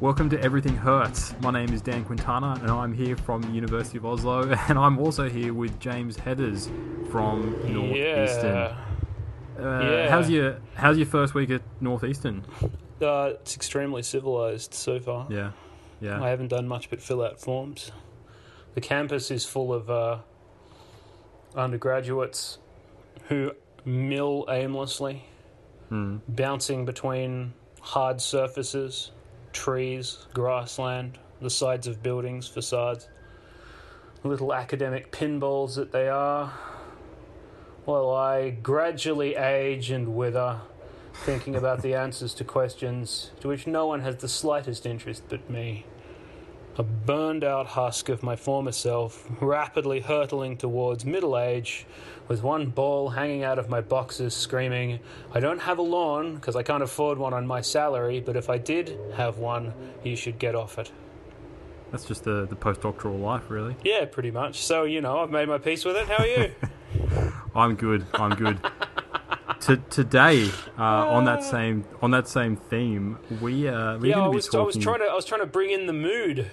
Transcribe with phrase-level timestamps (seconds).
[0.00, 1.34] Welcome to Everything Hurts.
[1.40, 4.98] My name is Dan Quintana, and I'm here from the University of Oslo, and I'm
[4.98, 6.66] also here with James Heathers
[7.10, 8.54] from Northeastern.
[8.54, 8.76] Yeah.
[9.58, 10.10] Uh, Yeah.
[10.10, 12.44] How's your How's your first week at Northeastern?
[13.00, 15.26] Uh, it's extremely civilized so far.
[15.30, 15.52] Yeah,
[16.00, 16.22] yeah.
[16.22, 17.90] I haven't done much but fill out forms.
[18.74, 20.18] The campus is full of uh,
[21.54, 22.58] undergraduates
[23.28, 23.52] who
[23.86, 25.24] mill aimlessly,
[25.88, 26.16] Hmm.
[26.28, 29.10] bouncing between hard surfaces,
[29.56, 33.08] trees, grassland, the sides of buildings, facades.
[34.22, 36.52] Little academic pinballs that they are.
[37.86, 40.60] While I gradually age and wither,
[41.14, 45.48] thinking about the answers to questions to which no one has the slightest interest but
[45.48, 45.86] me.
[46.78, 51.86] A burned out husk of my former self, rapidly hurtling towards middle age,
[52.28, 55.00] with one ball hanging out of my boxers, screaming,
[55.32, 58.50] I don't have a lawn because I can't afford one on my salary, but if
[58.50, 59.72] I did have one,
[60.04, 60.92] you should get off it.
[61.92, 63.76] That's just the the postdoctoral life, really.
[63.82, 64.62] Yeah, pretty much.
[64.62, 66.08] So, you know, I've made my peace with it.
[66.08, 66.52] How are you?
[67.54, 68.04] I'm good.
[68.12, 68.58] I'm good.
[69.60, 74.24] to, today, uh, on that same on that same theme, we uh, we're yeah, going
[74.24, 74.66] to be was, I talking.
[74.66, 76.50] was trying to I was trying to bring in the mood.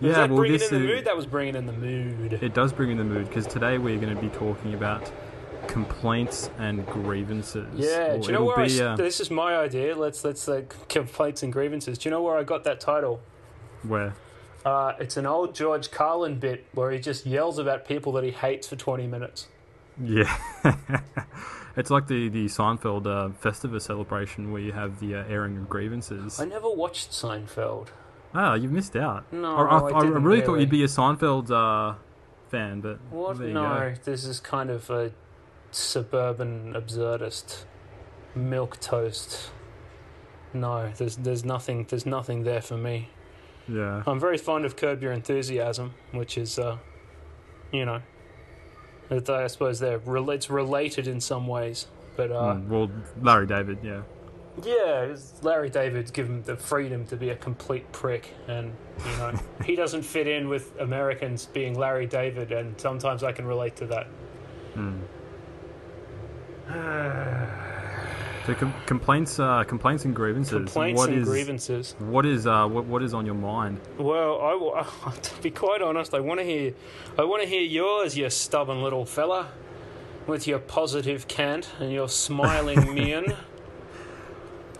[0.00, 1.04] Yeah, that well, bringing this in the is- mood?
[1.06, 2.32] That was bringing in the mood.
[2.42, 5.10] It does bring in the mood because today we're going to be talking about
[5.68, 7.68] complaints and grievances.
[7.78, 9.96] Yeah, Or do you know where be, s- uh, This is my idea.
[9.96, 11.98] Let's let's uh, complaints and grievances.
[11.98, 13.20] Do you know where I got that title?
[13.82, 14.14] where?
[14.64, 18.30] Uh, it's an old George Carlin bit where he just yells about people that he
[18.30, 19.48] hates for twenty minutes.
[20.02, 20.36] Yeah,
[21.76, 25.68] it's like the the Seinfeld uh, Festivus celebration where you have the uh, airing of
[25.68, 26.38] grievances.
[26.40, 27.88] I never watched Seinfeld.
[28.34, 29.30] Ah, you've missed out.
[29.32, 31.96] No, I, I, I didn't really thought you'd be a Seinfeld uh,
[32.48, 33.38] fan, but What?
[33.40, 35.12] No, this is kind of a
[35.70, 37.64] suburban absurdist
[38.34, 39.50] milk toast.
[40.54, 43.08] No, there's there's nothing there's nothing there for me.
[43.68, 46.78] Yeah, I'm very fond of Curb Your Enthusiasm, which is, uh,
[47.70, 48.02] you know,
[49.10, 51.86] I suppose they're it's related in some ways,
[52.16, 52.90] but uh, Mm, well,
[53.20, 53.78] Larry David.
[53.82, 54.02] Yeah,
[54.62, 59.32] yeah, Larry David's given the freedom to be a complete prick, and you know
[59.64, 63.86] he doesn't fit in with Americans being Larry David, and sometimes I can relate to
[63.86, 64.06] that.
[64.76, 65.00] Mm.
[68.44, 70.52] So com- complaints, uh, complaints and grievances.
[70.52, 71.94] Complaints What and is- grievances.
[72.00, 73.80] What is uh, what, what is on your mind?
[73.98, 76.74] Well, I, to be quite honest, I want to hear,
[77.16, 79.52] I want to hear yours, you stubborn little fella,
[80.26, 83.36] with your positive cant and your smiling mien.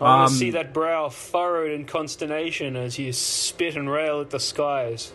[0.03, 4.21] I want Um, to see that brow furrowed in consternation as you spit and rail
[4.21, 5.13] at the skies.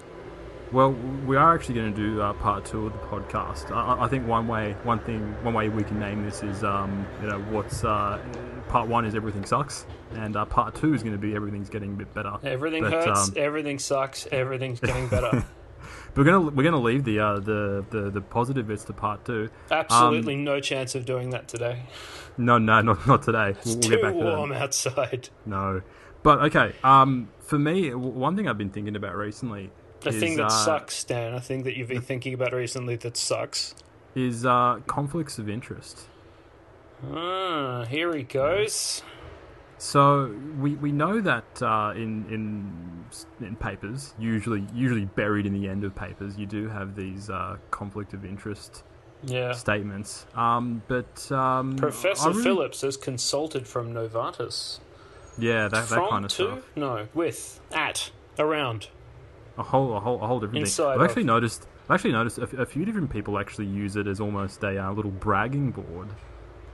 [0.71, 0.91] Well,
[1.25, 3.71] we are actually going to do uh, part two of the podcast.
[3.71, 6.63] I, I- I think one way, one thing, one way we can name this is,
[6.63, 8.19] um, you know, what's uh,
[8.67, 11.93] part one is everything sucks, and uh, part two is going to be everything's getting
[11.93, 12.33] a bit better.
[12.43, 13.29] Everything But, hurts.
[13.29, 14.27] um, everything sucks.
[14.31, 15.45] Everything's getting better.
[16.15, 19.49] We're gonna we're gonna leave the uh, the, the the positive bits to part two.
[19.69, 21.83] Absolutely no chance of doing that today.
[22.37, 23.49] No, no, not not today.
[23.51, 24.61] It's We'll, we'll too get back to warm that.
[24.61, 25.29] outside.
[25.45, 25.81] No,
[26.23, 26.73] but okay.
[26.83, 29.69] Um, for me, one thing I've been thinking about recently
[30.01, 31.33] The is, thing that uh, sucks, Dan.
[31.35, 33.75] I think that you've been thinking about recently that sucks.
[34.15, 36.07] is uh, conflicts of interest.
[37.13, 39.03] Ah, here he goes.
[39.79, 45.67] So we, we know that uh, in in in papers, usually usually buried in the
[45.69, 48.83] end of papers, you do have these uh, conflict of interest
[49.23, 49.51] Yeah.
[49.53, 50.25] statements.
[50.35, 54.79] Um, but um, Professor really- Phillips has consulted from Novartis.
[55.37, 56.35] yeah, that, that kind of to?
[56.35, 56.59] stuff.
[56.75, 58.09] No, with, at,
[58.39, 58.87] around.
[59.59, 61.01] A whole a whole a whole different Inside thing.
[61.01, 61.27] I've actually of.
[61.27, 61.67] noticed.
[61.87, 64.77] I've actually noticed a, f- a few different people actually use it as almost a
[64.83, 66.09] uh, little bragging board.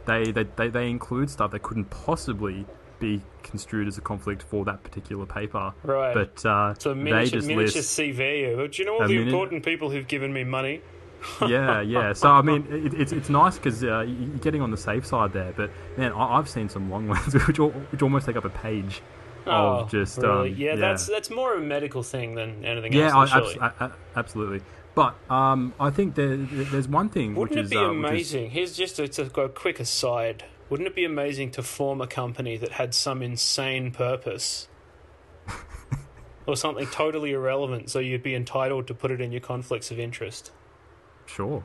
[0.06, 2.66] They, they they they include stuff that couldn't possibly
[3.00, 5.74] be construed as a conflict for that particular paper.
[5.84, 6.14] Right.
[6.14, 8.56] But uh, so they miniature, just miniature list CV.
[8.56, 10.82] But do you know all the mini- important people who've given me money?
[11.48, 12.12] yeah, yeah.
[12.14, 15.06] So I mean, it, it's it's nice because uh, you- you're getting on the safe
[15.06, 15.54] side there.
[15.56, 18.50] But man, I, I've seen some long ones which al- which almost take up a
[18.50, 19.02] page
[19.46, 20.52] Oh, of just really?
[20.52, 23.30] um, yeah, that's that's more a medical thing than anything yeah, else.
[23.30, 23.58] surely.
[23.60, 24.62] abs- absolutely.
[24.96, 27.98] But um, I think there, there's one thing Wouldn't which it is be uh, which
[27.98, 28.50] is- amazing?
[28.52, 30.46] Here's just a, to go a quick aside.
[30.74, 34.68] Wouldn't it be amazing to form a company that had some insane purpose?
[36.48, 40.00] or something totally irrelevant, so you'd be entitled to put it in your conflicts of
[40.00, 40.50] interest.
[41.28, 41.64] sure.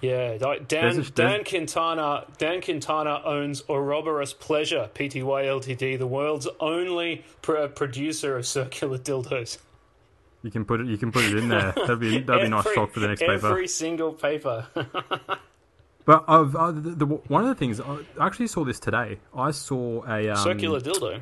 [0.00, 6.48] Yeah, Dan There's a- Dan Quintana Dan Quintana owns Ouroboros Pleasure Pty Ltd, the world's
[6.58, 9.58] only pr- producer of circular dildos.
[10.42, 10.86] You can put it.
[10.86, 11.72] You can put it in there.
[11.76, 13.48] That'd be that'd be a nice Every- shock for the next Every paper.
[13.48, 14.66] Every single paper.
[16.06, 19.18] But of uh, the, the one of the things I actually saw this today.
[19.36, 21.20] I saw a um, circular dildo.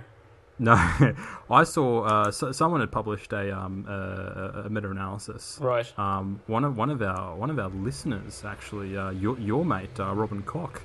[0.59, 0.75] No,
[1.51, 5.59] I saw uh, so, someone had published a um, a, a meta-analysis.
[5.61, 5.99] Right.
[5.99, 9.99] Um, one of one of our one of our listeners actually, uh, your your mate
[9.99, 10.83] uh, Robin Koch.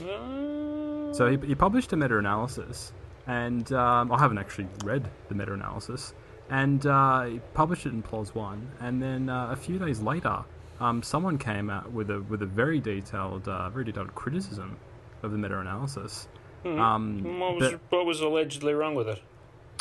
[0.00, 2.92] Uh, So he, he published a meta-analysis,
[3.26, 6.14] and um, I haven't actually read the meta-analysis,
[6.48, 10.42] and uh, he published it in PLOS One, and then uh, a few days later,
[10.82, 14.76] um, someone came out with a with a very detailed uh, very detailed criticism
[15.22, 16.28] of the meta-analysis.
[16.64, 19.20] Um, what, was, but- what was allegedly wrong with it?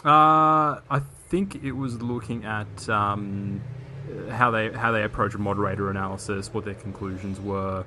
[0.04, 3.62] Uh, I think it was looking at um,
[4.30, 7.86] how they how they approach moderator analysis, what their conclusions were.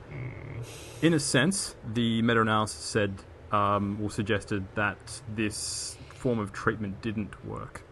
[1.03, 3.15] In a sense, the meta-analysis said
[3.53, 7.83] um, or suggested that this form of treatment didn't work.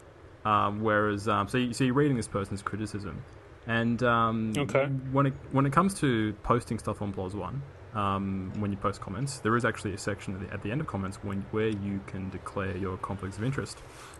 [0.44, 3.22] Um, whereas, um, so, you, so you're reading this person's criticism,
[3.66, 4.86] and um, Okay.
[5.12, 7.62] when it when it comes to posting stuff on PLOS One,
[7.94, 10.80] um, when you post comments, there is actually a section at the, at the end
[10.80, 13.78] of comments when where you can declare your conflicts of interest.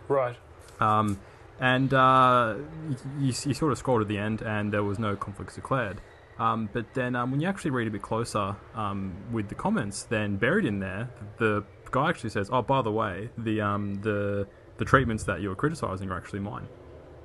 [0.08, 0.36] Right.
[0.80, 1.18] Um,
[1.60, 2.56] and uh,
[3.18, 6.00] you, you sort of scroll to the end, and there was no conflicts declared.
[6.38, 10.04] Um, but then um, when you actually read a bit closer um, with the comments,
[10.04, 14.46] then buried in there, the guy actually says, "Oh, by the way, the um, the
[14.78, 16.66] the treatments that you're criticizing are actually mine."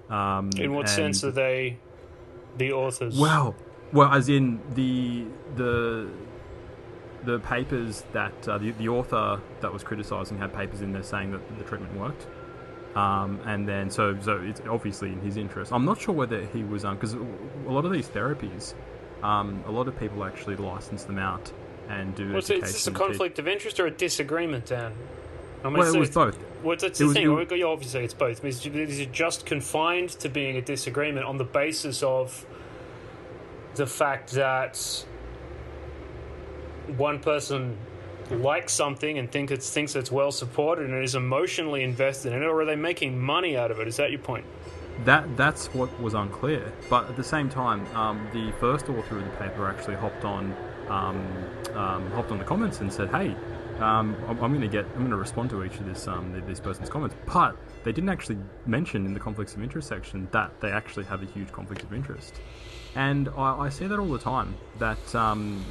[0.09, 1.79] Um, In what sense are they
[2.57, 3.17] the authors?
[3.17, 3.55] well,
[3.93, 5.25] well, as in the
[5.55, 6.09] the
[7.23, 11.31] the papers that uh, the, the author that was criticizing had papers in there saying
[11.31, 12.27] that the treatment worked.
[12.95, 15.71] Um, and then, so so it's obviously in his interest.
[15.71, 17.19] I'm not sure whether he was because a
[17.67, 18.73] lot of these therapies,
[19.21, 21.51] um, a lot of people actually license them out
[21.89, 22.63] and do it, education.
[22.63, 24.93] is this a conflict of interest or a disagreement, Dan?
[25.63, 26.37] I mean, Well, it so was both.
[26.67, 27.33] Well, that's the was- thing.
[27.33, 28.43] Well, yeah, obviously, it's both.
[28.43, 32.45] Is is it just confined to being a disagreement on the basis of
[33.75, 35.05] the fact that
[36.97, 37.77] one person
[38.29, 42.45] likes something and think it's, thinks it's well supported and is emotionally invested in it,
[42.45, 43.87] or are they making money out of it?
[43.87, 44.45] Is that your point?
[45.05, 46.73] That that's what was unclear.
[46.89, 50.53] But at the same time, um, the first author of the paper actually hopped on
[50.89, 51.25] um,
[51.75, 53.35] um, hopped on the comments and said, "Hey,
[53.79, 56.31] um, I'm, I'm going to get I'm going to respond to each of this um,
[56.47, 60.59] this person's comments." But they didn't actually mention in the conflicts of interest section that
[60.61, 62.41] they actually have a huge conflict of interest.
[62.95, 64.55] And I, I see that all the time.
[64.79, 65.63] That um,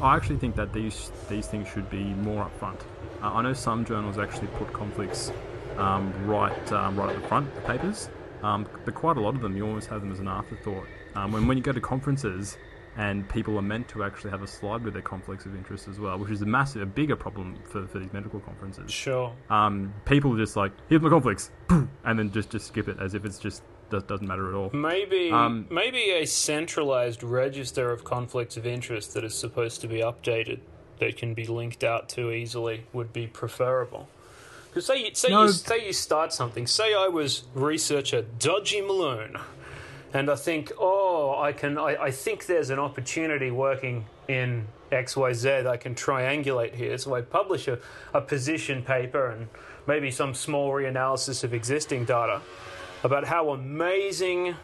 [0.00, 2.80] I actually think that these these things should be more upfront.
[3.22, 5.30] Uh, I know some journals actually put conflicts
[5.76, 8.08] um, right um, right at the front of the papers,
[8.42, 10.86] um, but quite a lot of them you almost have them as an afterthought.
[11.30, 12.56] When when you go to conferences
[12.96, 15.98] and people are meant to actually have a slide with their conflicts of interest as
[15.98, 18.90] well, which is a massive, a bigger problem for, for these medical conferences.
[18.92, 19.32] Sure.
[19.50, 23.14] Um, people are just like, here's my conflicts, and then just just skip it as
[23.14, 24.70] if it's just does, doesn't matter at all.
[24.72, 29.98] Maybe Um, maybe a centralized register of conflicts of interest that is supposed to be
[30.00, 30.60] updated
[31.00, 34.08] that can be linked out to easily would be preferable.
[34.70, 35.42] Because say say No.
[35.42, 36.66] you say you start something.
[36.66, 39.36] Say I was researcher Dodgy Malone,
[40.14, 45.16] and I think oh I can I, I think there's an opportunity working in X
[45.16, 45.66] Y Z.
[45.66, 46.96] I can triangulate here.
[46.96, 47.78] So I publish a,
[48.14, 49.48] a position paper and
[49.86, 52.40] maybe some small reanalysis of existing data
[53.02, 54.54] about how amazing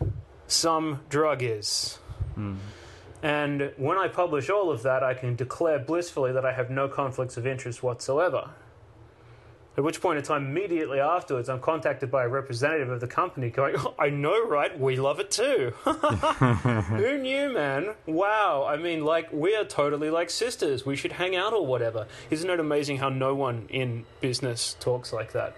[0.46, 1.98] some drug is.
[2.34, 2.56] Hmm.
[3.22, 6.88] And when I publish all of that, I can declare blissfully that I have no
[6.88, 8.50] conflicts of interest whatsoever.
[9.80, 13.48] At which point in time, immediately afterwards, I'm contacted by a representative of the company
[13.48, 14.78] going, "Oh, I know, right?
[14.78, 15.72] We love it too.
[15.84, 17.94] Who knew, man?
[18.04, 18.66] Wow.
[18.68, 20.84] I mean, like, we are totally like sisters.
[20.84, 22.06] We should hang out or whatever.
[22.28, 25.56] Isn't it amazing how no one in business talks like that?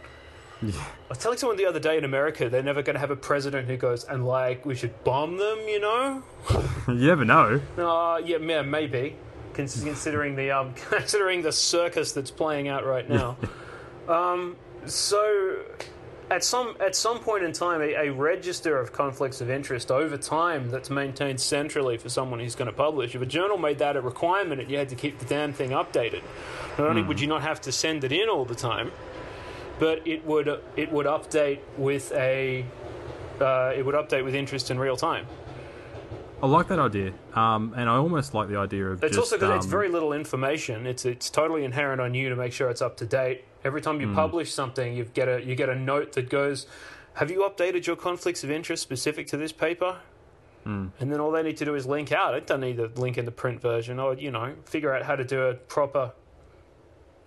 [0.62, 0.72] I
[1.08, 3.66] was telling someone the other day in America, they're never going to have a president
[3.66, 6.22] who goes, and like, we should bomb them, you know?
[6.86, 7.60] you never know.
[7.76, 9.16] Uh, yeah, yeah, maybe.
[9.52, 13.36] Considering the um, considering the circus that's playing out right now.
[14.08, 14.56] Um,
[14.86, 15.62] so,
[16.30, 20.16] at some at some point in time, a, a register of conflicts of interest over
[20.16, 23.14] time that's maintained centrally for someone who's going to publish.
[23.14, 25.70] If a journal made that a requirement, and you had to keep the damn thing
[25.70, 26.22] updated.
[26.78, 28.92] Not only would you not have to send it in all the time,
[29.78, 32.64] but it would it would update with a
[33.40, 35.26] uh, it would update with interest in real time.
[36.42, 39.36] I like that idea, um, and I almost like the idea of It's just, also
[39.36, 40.86] because it's um, very little information.
[40.86, 43.44] It's it's totally inherent on you to make sure it's up to date.
[43.64, 46.66] Every time you publish something, you get a you get a note that goes,
[47.14, 49.98] "Have you updated your conflicts of interest specific to this paper?"
[50.64, 50.88] Hmm.
[51.00, 52.34] And then all they need to do is link out.
[52.34, 55.16] It doesn't need to link in the print version, or you know, figure out how
[55.16, 56.12] to do a proper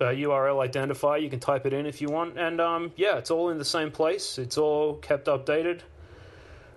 [0.02, 1.22] uh, URL identifier.
[1.22, 3.66] You can type it in if you want, and um, yeah, it's all in the
[3.66, 4.38] same place.
[4.38, 5.82] It's all kept updated.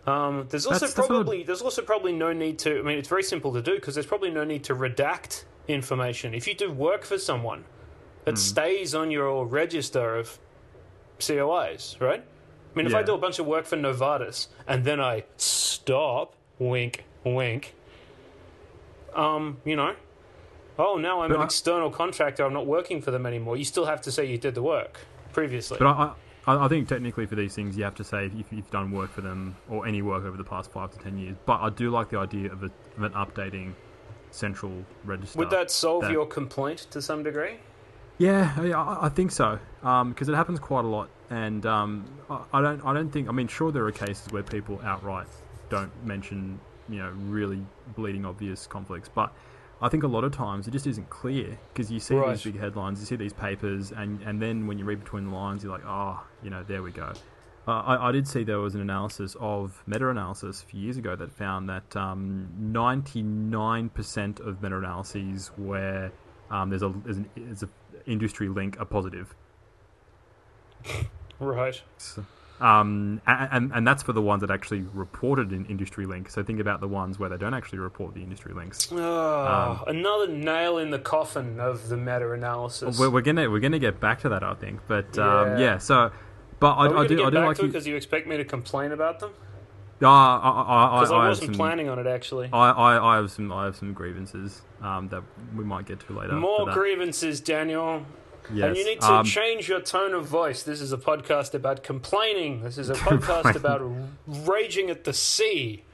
[0.07, 2.79] Um, there's also That's- probably there's also probably no need to.
[2.79, 6.33] I mean, it's very simple to do because there's probably no need to redact information.
[6.35, 7.65] If you do work for someone,
[8.27, 8.37] it Hmm.
[8.37, 10.39] stays on your register of
[11.19, 12.23] COIs, right?
[12.23, 16.35] I mean, if I do a bunch of work for Novartis and then I stop,
[16.59, 17.75] wink, wink,
[19.15, 19.95] um, you know,
[20.79, 23.57] oh, now I'm But an I- external contractor, I'm not working for them anymore.
[23.57, 24.99] You still have to say you did the work
[25.33, 25.79] previously.
[25.79, 26.13] But I,
[26.47, 28.93] I, I think technically for these things, you have to say if if you've done
[28.93, 31.37] work for them or any work over the past five to ten years.
[31.47, 33.73] But I do like the idea of, a, of an updating
[34.31, 35.39] central register.
[35.39, 37.57] Would that solve that- your complaint to some degree?
[38.19, 39.59] Yeah, I, I think so.
[39.81, 42.85] Because it happens quite a lot, and um, I, I don't.
[42.85, 43.29] I don't think.
[43.29, 45.29] I mean, sure, there are cases where people outright
[45.69, 46.59] don't mention,
[46.89, 49.33] you know, really bleeding obvious conflicts, but
[49.81, 52.31] I think a lot of times it just isn't clear because you see Right.
[52.31, 55.35] these big headlines, you see these papers, and and then when you read between the
[55.37, 57.13] lines, you're like, oh, you know, there we go.
[57.69, 61.15] Uh, I, I did see there was an analysis of meta-analysis a few years ago
[61.15, 66.11] that found that um, 99% of meta-analyses where
[66.51, 67.69] um, there's a there's, an, there's a
[68.09, 69.35] industry link are positive.
[71.41, 71.81] Right.
[71.99, 72.25] So,
[72.61, 76.29] um, and and that's for the ones that actually reported in industry link.
[76.31, 78.89] So think about the ones where they don't actually report the industry links.
[78.91, 82.99] Oh, another nail in the coffin of the meta analysis.
[82.99, 84.81] We're, we're gonna we're gonna get back to that, I think.
[84.89, 85.59] But um, Yeah.
[85.59, 85.79] yeah.
[85.79, 86.11] so.
[86.59, 87.69] But I, Are we I do I do like to you.
[87.69, 89.31] because you expect me to complain about them?
[90.01, 92.49] Uh, I, I, I, I, I wasn't some, planning on it actually.
[92.53, 95.23] I, I, I have some I have some grievances um, that
[95.57, 96.35] we might get to later.
[96.35, 98.05] More grievances, Daniel.
[98.53, 98.69] Yes.
[98.69, 100.63] And you need to um, change your tone of voice.
[100.63, 102.63] This is a podcast about complaining.
[102.63, 103.83] This is a podcast about
[104.27, 105.85] raging at the sea.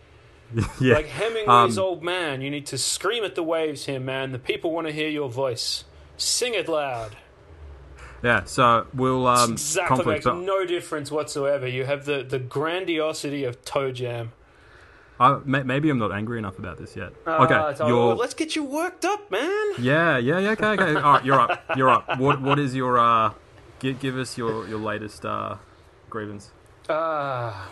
[0.80, 0.94] yeah.
[0.94, 2.42] Like Hemingway's Um, old man.
[2.42, 4.30] You need to scream at the waves here, man.
[4.32, 5.84] The people want to hear your voice.
[6.16, 7.16] Sing it loud.
[8.24, 8.44] Yeah.
[8.44, 10.24] So we'll um, exactly conflict.
[10.24, 11.68] makes no difference whatsoever.
[11.68, 14.32] You have the, the grandiosity of Toe Jam.
[15.20, 17.12] I, maybe I'm not angry enough about this yet.
[17.24, 17.86] Ah, okay.
[17.86, 19.74] you're, let's get you worked up, man.
[19.78, 20.50] Yeah, yeah, yeah.
[20.50, 20.94] Okay, okay.
[20.96, 21.62] All right, you're up.
[21.76, 22.18] You're up.
[22.18, 23.32] What What is your uh?
[23.78, 25.56] Give, give us your your latest uh
[26.10, 26.50] grievance.
[26.88, 27.70] Ah.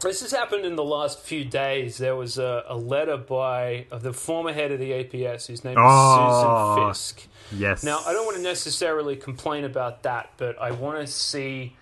[0.00, 1.98] this has happened in the last few days.
[1.98, 5.74] There was a, a letter by of the former head of the APS, whose name
[5.76, 6.74] is Oh.
[6.76, 7.28] Susan Fiske.
[7.52, 7.82] Yes.
[7.82, 11.76] Now, I don't want to necessarily complain about that, but I want to see.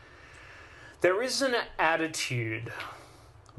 [1.01, 2.73] There is an attitude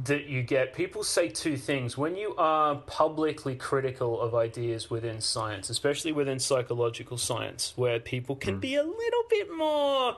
[0.06, 0.74] that you get.
[0.74, 1.98] People say two things.
[1.98, 8.36] When you are publicly critical of ideas within science, especially within psychological science, where people
[8.36, 8.62] can mm.
[8.62, 10.18] be a little bit more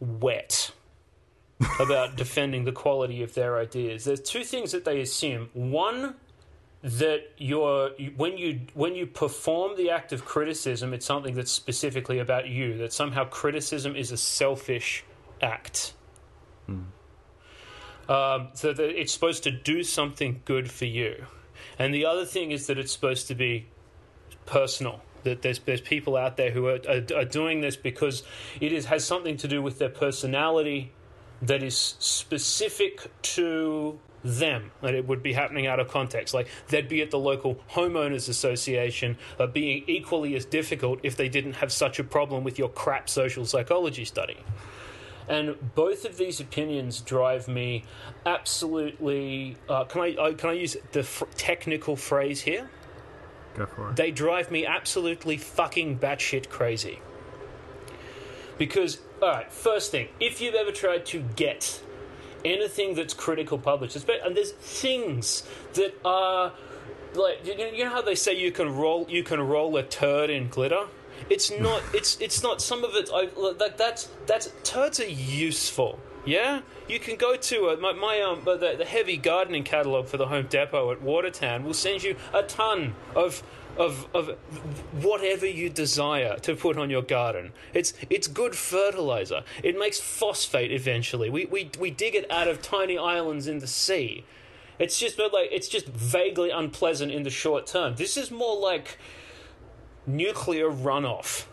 [0.00, 0.72] wet
[1.80, 5.50] about defending the quality of their ideas, there's two things that they assume.
[5.54, 6.14] One,
[6.84, 12.18] that you're when you when you perform the act of criticism, it's something that's specifically
[12.18, 12.76] about you.
[12.76, 15.02] That somehow criticism is a selfish
[15.40, 15.94] act.
[18.06, 21.24] Um, so that it's supposed to do something good for you,
[21.78, 23.66] and the other thing is that it's supposed to be
[24.44, 25.00] personal.
[25.22, 28.24] That there's there's people out there who are, are, are doing this because
[28.60, 30.92] it is has something to do with their personality
[31.42, 36.88] that is specific to them that it would be happening out of context like they'd
[36.88, 41.70] be at the local homeowners association uh, being equally as difficult if they didn't have
[41.70, 44.38] such a problem with your crap social psychology study
[45.28, 47.84] and both of these opinions drive me
[48.24, 52.70] absolutely uh, can i uh, can i use the fr- technical phrase here
[53.56, 53.96] Go for it.
[53.96, 57.00] they drive me absolutely fucking batshit crazy.
[58.58, 61.82] Because, alright, first thing, if you've ever tried to get
[62.44, 66.52] anything that's critical published, and there's things that are
[67.14, 70.48] like you know, how they say you can roll you can roll a turd in
[70.48, 70.86] glitter.
[71.30, 71.82] It's not.
[71.92, 72.60] It's it's not.
[72.60, 73.10] Some of it.
[73.12, 73.26] I,
[73.58, 75.98] that, that's that's turds are useful.
[76.26, 80.16] Yeah, you can go to uh, my, my um the, the heavy gardening catalog for
[80.16, 83.42] the Home Depot at Watertown will send you a ton of
[83.76, 84.30] of of
[85.00, 87.52] whatever you desire to put on your garden.
[87.72, 89.42] It's it's good fertilizer.
[89.62, 91.30] It makes phosphate eventually.
[91.30, 94.24] We we we dig it out of tiny islands in the sea.
[94.78, 97.96] It's just like it's just vaguely unpleasant in the short term.
[97.96, 98.98] This is more like
[100.06, 101.46] nuclear runoff.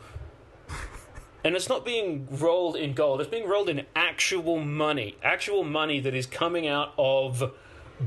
[1.44, 5.18] And it's not being rolled in gold, it's being rolled in actual money.
[5.24, 7.52] Actual money that is coming out of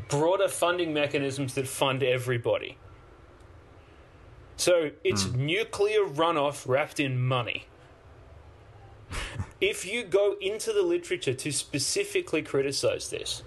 [0.08, 2.76] broader funding mechanisms that fund everybody.
[4.56, 5.46] So it's hmm.
[5.46, 7.66] nuclear runoff wrapped in money.
[9.60, 13.42] if you go into the literature to specifically criticize this,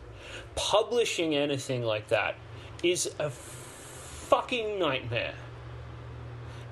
[0.56, 2.36] publishing anything like that
[2.84, 5.34] is a fucking nightmare.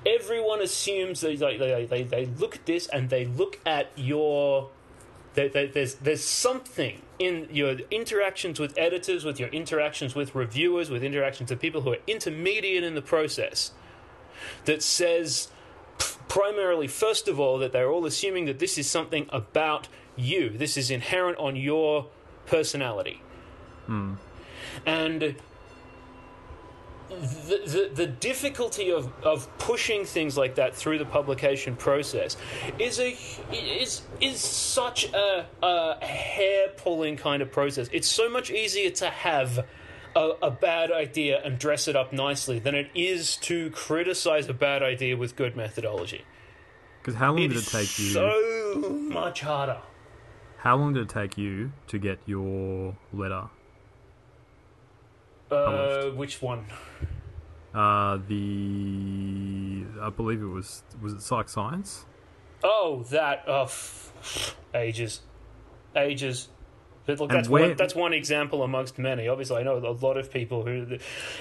[0.04, 4.70] Everyone assumes they, they, they, they, they look at this and they look at your.
[5.34, 11.50] There's, there's something in your interactions with editors, with your interactions with reviewers, with interactions
[11.50, 13.72] with people who are intermediate in the process
[14.64, 15.48] that says
[16.28, 20.50] primarily, first of all, that they're all assuming that this is something about you.
[20.50, 22.06] This is inherent on your
[22.46, 23.22] personality.
[23.86, 24.14] Hmm.
[24.84, 25.36] And
[27.08, 32.36] the, the, the difficulty of, of pushing things like that through the publication process
[32.78, 33.16] is a
[33.52, 37.88] is is such a, a hair pulling kind of process.
[37.92, 39.64] It's so much easier to have
[40.16, 44.54] a, a bad idea and dress it up nicely than it is to criticize a
[44.54, 46.24] bad idea with good methodology.
[47.00, 48.06] Because how long It did it take you?
[48.10, 48.80] so
[49.12, 49.78] much harder.
[50.58, 53.44] How long did it take you to get your letter?
[55.50, 56.66] Uh, which one?
[57.72, 62.06] Uh, the I believe it was was it Psych Science?
[62.64, 65.20] Oh, that oh, f- ages,
[65.94, 66.48] ages.
[67.06, 69.28] But look, that's where- one, that's one example amongst many.
[69.28, 70.98] Obviously, I know a lot of people who,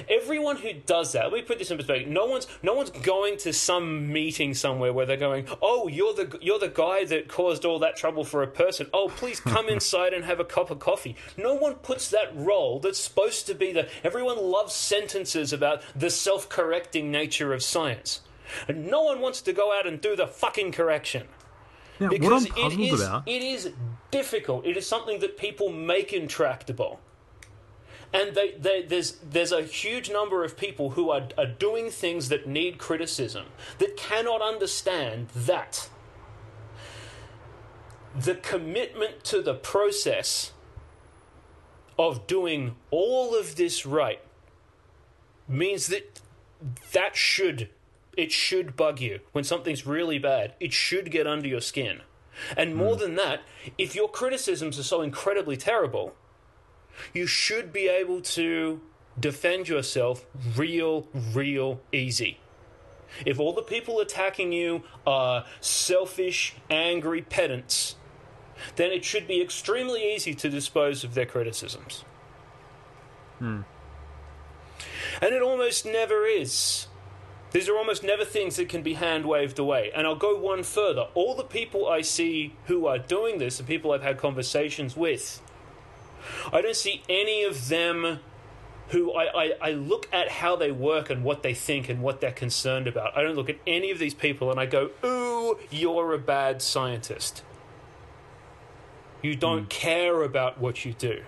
[0.10, 1.24] everyone who does that.
[1.26, 2.08] Let me put this in perspective.
[2.08, 6.38] No one's no one's going to some meeting somewhere where they're going, "Oh, you're the
[6.42, 8.88] you're the guy that caused all that trouble for a person.
[8.94, 12.80] Oh, please come inside and have a cup of coffee." No one puts that role
[12.80, 13.88] that's supposed to be the.
[14.04, 18.22] Everyone loves sentences about the self-correcting nature of science,
[18.68, 21.28] and no one wants to go out and do the fucking correction
[21.98, 23.28] what because I'm puzzled it is about.
[23.28, 23.72] it is
[24.16, 24.66] difficult.
[24.66, 27.02] It is something that people make intractable,
[28.14, 32.30] and they, they, there's there's a huge number of people who are are doing things
[32.30, 33.48] that need criticism
[33.80, 35.90] that cannot understand that.
[38.18, 40.54] The commitment to the process
[42.00, 44.22] of doing all of this right
[45.50, 46.22] means that
[46.94, 47.68] that should
[48.16, 49.20] it should bug you.
[49.34, 52.00] When something's really bad it should get under your skin
[52.58, 53.01] and more hmm.
[53.01, 53.42] than that
[53.77, 56.13] if your criticisms are so incredibly terrible
[57.13, 58.82] you should be able to
[59.20, 60.25] defend yourself
[60.56, 62.39] real real easy.
[63.25, 67.96] If all the people attacking you are selfish angry pedants
[68.75, 72.05] then it should be extremely easy to dispose of their criticisms.
[73.40, 73.62] Hmm.
[75.22, 76.88] And it almost never is.
[77.55, 79.89] These are almost never things that can be hand waved away.
[79.96, 81.07] And I'll go one further.
[81.13, 85.41] All the people I see who are doing this, the people I've had conversations with,
[86.51, 88.20] I don't see any of them
[88.89, 92.20] who I, I, I look at how they work and what they think and what
[92.20, 93.18] they're concerned about.
[93.18, 96.61] I don't look at any of these people and I go, ooh, you're a bad
[96.61, 97.41] scientist.
[99.22, 99.68] You don't hmm.
[99.70, 101.22] care about what you do.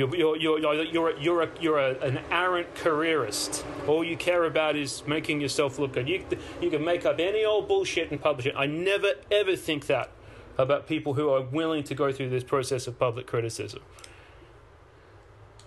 [0.00, 3.66] You're, you're, you're, you're, you're, a, you're, a, you're a, an arrant careerist.
[3.86, 6.08] All you care about is making yourself look good.
[6.08, 6.24] You,
[6.58, 8.54] you can make up any old bullshit and publish it.
[8.56, 10.10] I never, ever think that
[10.56, 13.80] about people who are willing to go through this process of public criticism.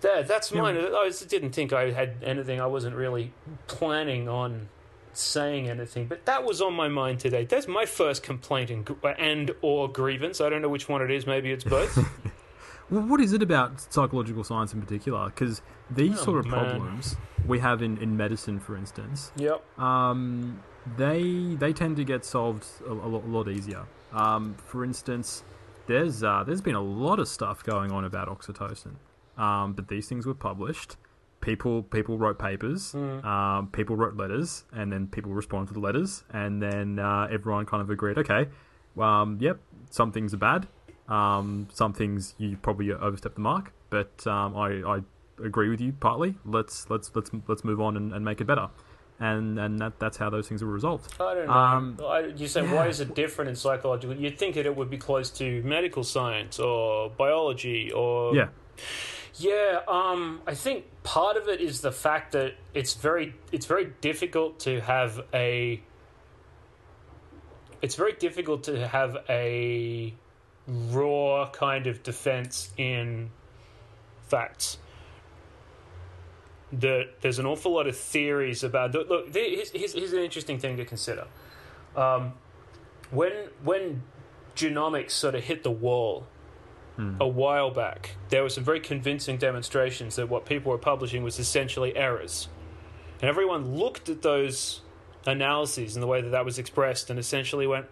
[0.02, 0.78] There, that's mine.
[0.78, 2.60] I didn't think I had anything.
[2.60, 3.34] I wasn't really
[3.68, 4.70] planning on
[5.14, 7.46] saying anything, but that was on my mind today.
[7.46, 10.42] That's my first complaint and, and or grievance.
[10.42, 11.28] I don't know which one it is.
[11.28, 12.04] Maybe it's both.
[12.90, 15.26] Well, what is it about psychological science in particular?
[15.26, 16.60] Because these Oh, sort of man.
[16.66, 17.16] problems
[17.48, 19.64] we have in, in medicine, for instance, yep.
[19.80, 20.62] um,
[20.98, 23.84] they they tend to get solved a, a, lot, a lot easier.
[24.14, 25.44] Um, for instance,
[25.88, 28.96] there's uh, there's been a lot of stuff going on about oxytocin,
[29.38, 30.98] um, but these things were published.
[31.42, 36.24] People people wrote papers, um, people wrote letters, and then people responded to the letters,
[36.32, 38.48] and then uh, everyone kind of agreed, okay,
[38.98, 40.68] um, yep, some things are bad,
[41.08, 45.02] um, some things you probably overstepped the mark, but um, I, I
[45.44, 46.36] agree with you partly.
[46.46, 48.70] Let's let's let's let's move on and, and make it better,
[49.20, 51.14] and and that, that's how those things were resolved.
[51.20, 51.54] I don't know.
[51.54, 54.16] Um, I, you say why is it different in psychological?
[54.16, 58.50] You'd think that it would be close to medical science or biology or Yeah,
[59.38, 63.92] Yeah, um, I think part of it is the fact that it's very it's very
[64.00, 65.82] difficult to have a
[67.82, 70.14] it's very difficult to have a
[70.68, 73.30] raw kind of defense in
[74.28, 74.78] facts.
[76.72, 78.94] That there's an awful lot of theories about.
[78.94, 81.28] Look, here's, here's, an interesting thing to consider.
[81.96, 82.34] Um,
[83.12, 84.04] when when
[84.56, 86.26] genomics sort of hit the wall
[87.20, 91.40] a while back, there were some very convincing demonstrations that what people were publishing was
[91.40, 92.48] essentially errors.
[93.20, 94.82] And everyone looked at those
[95.26, 97.88] analyses and the way that that was expressed and essentially went,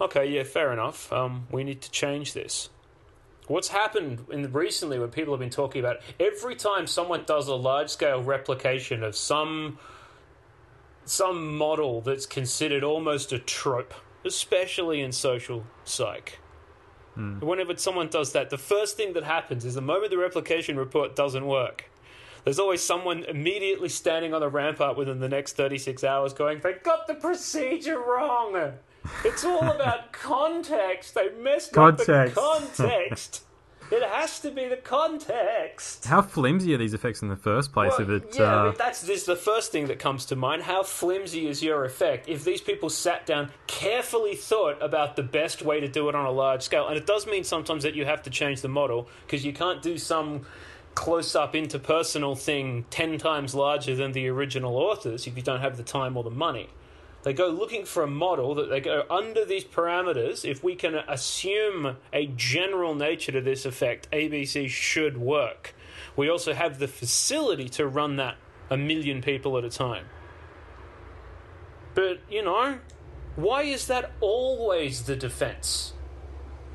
[0.00, 1.12] okay, yeah, fair enough.
[1.12, 2.70] Um, we need to change this.
[3.48, 7.54] What's happened in recently when people have been talking about every time someone does a
[7.54, 9.78] large scale replication of some
[11.04, 16.40] some model that's considered almost a trope, especially in social psych.
[17.40, 21.14] Whenever someone does that, the first thing that happens is the moment the replication report
[21.16, 21.88] doesn't work,
[22.44, 26.74] There's always someone immediately standing on the rampart within the next 36 hours going, they
[26.74, 28.74] got the procedure wrong.
[29.24, 31.14] It's all about context.
[31.14, 32.36] They messed Context.
[32.38, 33.42] up the context.
[33.90, 36.06] it has to be the context.
[36.06, 37.92] How flimsy are these effects in the first place?
[37.98, 40.62] Well, if it, yeah, uh, that's this is the first thing that comes to mind.
[40.62, 42.28] How flimsy is your effect?
[42.28, 46.26] If these people sat down, carefully thought about the best way to do it on
[46.26, 49.08] a large scale, and it does mean sometimes that you have to change the model
[49.26, 50.46] because you can't do some
[50.94, 55.82] close-up interpersonal thing ten times larger than the original authors if you don't have the
[55.82, 56.68] time or the money.
[57.26, 60.48] They go looking for a model that they go under these parameters.
[60.48, 65.74] If we can assume a general nature to this effect, ABC should work.
[66.14, 68.36] We also have the facility to run that
[68.70, 70.04] a million people at a time.
[71.96, 72.78] But, you know,
[73.34, 75.94] why is that always the defense?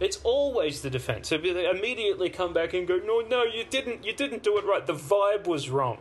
[0.02, 1.30] It's always the defense.
[1.30, 4.04] So they immediately come back and go, "No, no, you didn't.
[4.04, 4.86] You didn't do it right.
[4.86, 6.00] The vibe was wrong."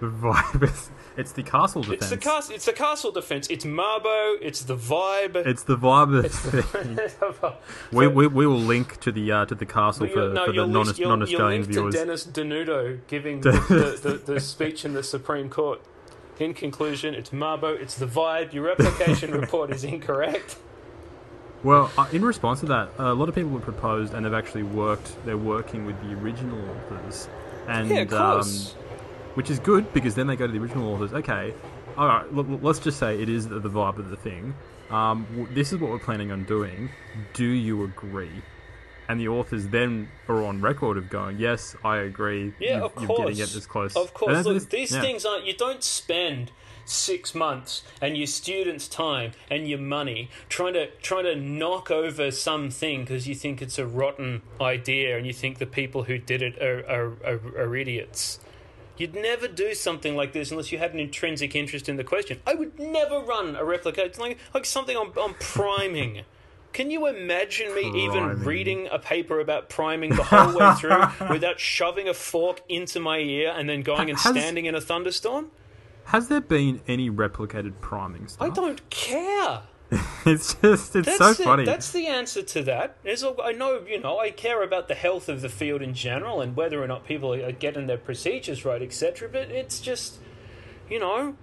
[0.00, 2.02] the vibe is, it's the castle defense.
[2.02, 2.54] It's the castle.
[2.54, 3.46] It's the castle defense.
[3.48, 4.36] It's Mabo.
[4.40, 5.36] It's the vibe.
[5.46, 6.24] It's the vibe.
[6.24, 7.54] Of the
[7.92, 10.66] we, we, we will link to the uh, to the castle for, no, for the
[10.66, 11.94] non link, you'll, non you'll Australian viewers.
[11.94, 15.80] to Dennis Denuto giving the, the, the, the speech in the Supreme Court.
[16.38, 17.80] In conclusion, it's Mabo.
[17.80, 18.52] It's the vibe.
[18.52, 20.56] Your replication report is incorrect.
[21.62, 24.64] Well, uh, in response to that, a lot of people have proposed and they've actually
[24.64, 25.16] worked.
[25.24, 27.28] They're working with the original authors,
[27.68, 28.74] and Yeah, of course.
[28.74, 28.83] Um,
[29.34, 31.12] which is good because then they go to the original authors.
[31.12, 31.54] Okay,
[31.96, 32.24] all right.
[32.34, 34.54] L- let's just say it is the, the vibe of the thing.
[34.90, 36.90] Um, w- this is what we're planning on doing.
[37.32, 38.42] Do you agree?
[39.08, 42.54] And the authors then are on record of going, "Yes, I agree.
[42.58, 43.18] Yeah, you, of You're course.
[43.36, 44.44] getting it as close." Of course.
[44.44, 45.00] Look, this- these yeah.
[45.02, 45.44] things aren't.
[45.44, 46.50] You don't spend
[46.86, 52.30] six months and your students' time and your money trying to trying to knock over
[52.30, 56.42] something because you think it's a rotten idea and you think the people who did
[56.42, 58.38] it are are, are, are idiots.
[58.96, 62.40] You'd never do something like this unless you had an intrinsic interest in the question.
[62.46, 64.04] I would never run a replica.
[64.04, 66.22] It's like, like something on, on priming.
[66.72, 71.60] Can you imagine me even reading a paper about priming the whole way through without
[71.60, 75.50] shoving a fork into my ear and then going and Has- standing in a thunderstorm?
[76.06, 78.50] Has there been any replicated priming stuff?
[78.50, 79.62] I don't care.
[80.26, 81.36] It's just it's That's so it.
[81.38, 81.64] funny.
[81.64, 82.96] That's the answer to that.
[83.04, 86.40] Is I know you know I care about the health of the field in general
[86.40, 89.28] and whether or not people are getting their procedures right, etc.
[89.30, 90.18] But it's just,
[90.88, 91.36] you know,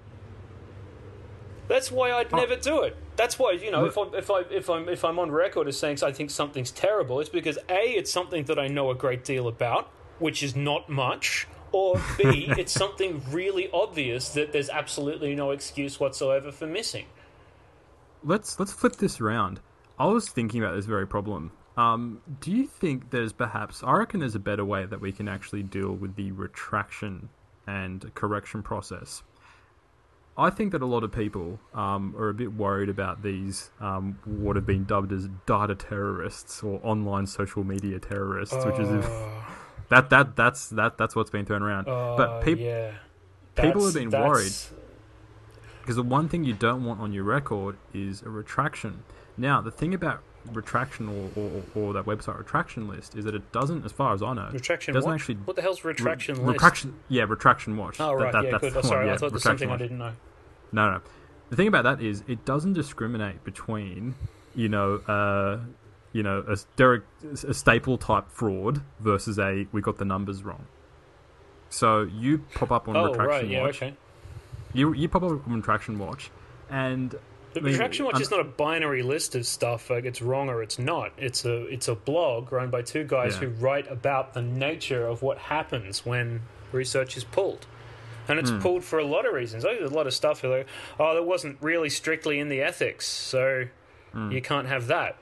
[1.68, 2.18] that's why Oh.
[2.18, 2.98] I'd never do it.
[3.16, 5.78] That's why you know if I if I if I'm if I'm on record as
[5.78, 9.24] saying I think something's terrible, it's because a it's something that I know a great
[9.24, 11.48] deal about, which is not much.
[11.74, 17.06] Or B, it's something really obvious that there's absolutely no excuse whatsoever for missing.
[18.24, 19.60] Let's let's flip this around.
[20.00, 21.52] I was thinking about this very problem.
[21.78, 23.82] Um, do you think there's perhaps?
[23.84, 27.30] I reckon there's a better way that we can actually deal with the retraction
[27.68, 29.24] and correction process.
[30.38, 34.18] I think that a lot of people um, are a bit worried about these um,
[34.26, 38.90] what have been dubbed as data terrorists or online social media terrorists, which is
[39.90, 41.86] that that that's that that's what's been thrown around.
[41.86, 42.92] but Uh, peop- yeah.
[43.56, 44.72] people have been that's-
[45.82, 49.04] because the one thing you don't want on your record is a retraction.
[49.38, 50.22] Now, the thing about
[50.54, 54.24] retraction or, or, or that website retraction list is that it doesn't, as far as
[54.24, 55.14] I know, Retraction doesn't what?
[55.16, 56.54] actually What the hell's retraction re- list?
[56.54, 56.96] retraction.
[57.10, 58.00] Yeah, retraction watch.
[58.00, 58.78] Oh That- right, that- yeah, that's good.
[58.78, 60.14] Oh, sorry, one, I thought there's something I didn't know.
[60.72, 61.02] No, no.
[61.50, 64.16] The thing about that is it doesn't discriminate between,
[64.56, 65.60] you know, uh,
[66.14, 67.04] you know, a, Derek,
[67.48, 70.66] a staple type fraud versus a we got the numbers wrong.
[71.70, 73.76] So you pop up on Oh retraction right, yeah, watch.
[73.78, 73.96] okay.
[74.74, 76.32] You you pop up on retraction watch,
[76.70, 77.14] and
[77.56, 79.90] mean, retraction watch is not a binary list of stuff.
[79.90, 81.12] Like it's wrong or it's not.
[81.18, 83.42] It's a it's a blog run by two guys Yeah.
[83.42, 87.66] who write about the nature of what happens when research is pulled.
[88.28, 88.60] And it's Hmm.
[88.60, 89.64] pulled for a lot of reasons.
[89.66, 90.68] Like, There's a lot of stuff like,
[91.00, 93.66] oh, that wasn't really strictly in the ethics, so
[94.30, 95.18] you can't have that.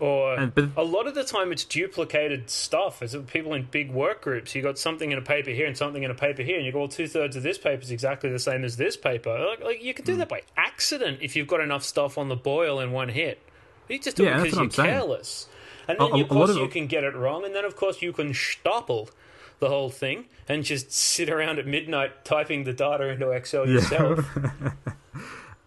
[0.00, 0.34] Or.
[0.34, 3.02] And- but- a lot of the time, it's duplicated stuff.
[3.02, 6.02] As people in big work groups, you got something in a paper here and something
[6.02, 8.30] in a paper here, and you go, well, two thirds of this paper is exactly
[8.30, 9.38] the same as this paper.
[9.38, 10.18] Like, like you can do hmm.
[10.20, 13.40] that by accident if you've got enough stuff on the boil in one hit.
[13.88, 14.90] You just do yeah, it because you're I'm saying.
[14.90, 15.48] careless.
[15.88, 18.02] And then, a- of course, of- you can get it wrong, and then, of course,
[18.02, 19.10] you can stoppel
[19.58, 24.24] the whole thing and just sit around at midnight typing the data into Excel yourself.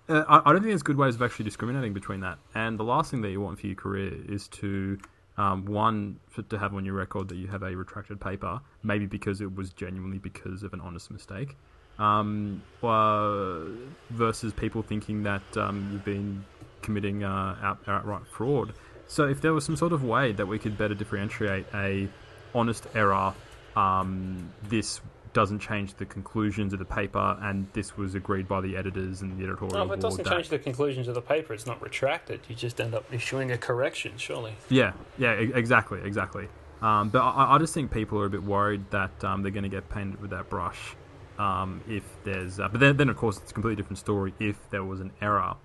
[0.10, 2.40] Uh, I, I don't think there's good ways of actually discriminating between that.
[2.56, 4.98] And the last thing that you want for your career is to,
[5.38, 9.06] um, one, for, to have on your record that you have a retracted paper, maybe
[9.06, 11.56] because it was genuinely because of an honest mistake,
[12.00, 13.66] um, uh,
[14.10, 16.44] versus people thinking that um, you've been
[16.82, 18.74] committing uh, out, outright fraud.
[19.06, 22.10] So if there was some sort of way that we could better differentiate a
[22.56, 23.34] honest error,
[23.76, 25.02] um, this
[25.34, 29.38] doesn't change the conclusions of the paper, and this was agreed by the editors and
[29.38, 29.88] the editorial board.
[29.88, 32.42] No, if it doesn't change the conclusions of the paper, it's not retracted.
[32.48, 34.54] You just end up issuing a correction, surely.
[34.70, 36.48] Yeah, yeah, exactly, exactly.
[36.82, 39.64] Um, but I, I just think people are a bit worried that um, they're going
[39.64, 40.96] to get painted with that brush.
[41.38, 44.58] Um, if there's, uh, but then, then of course it's a completely different story if
[44.72, 45.56] there was an error,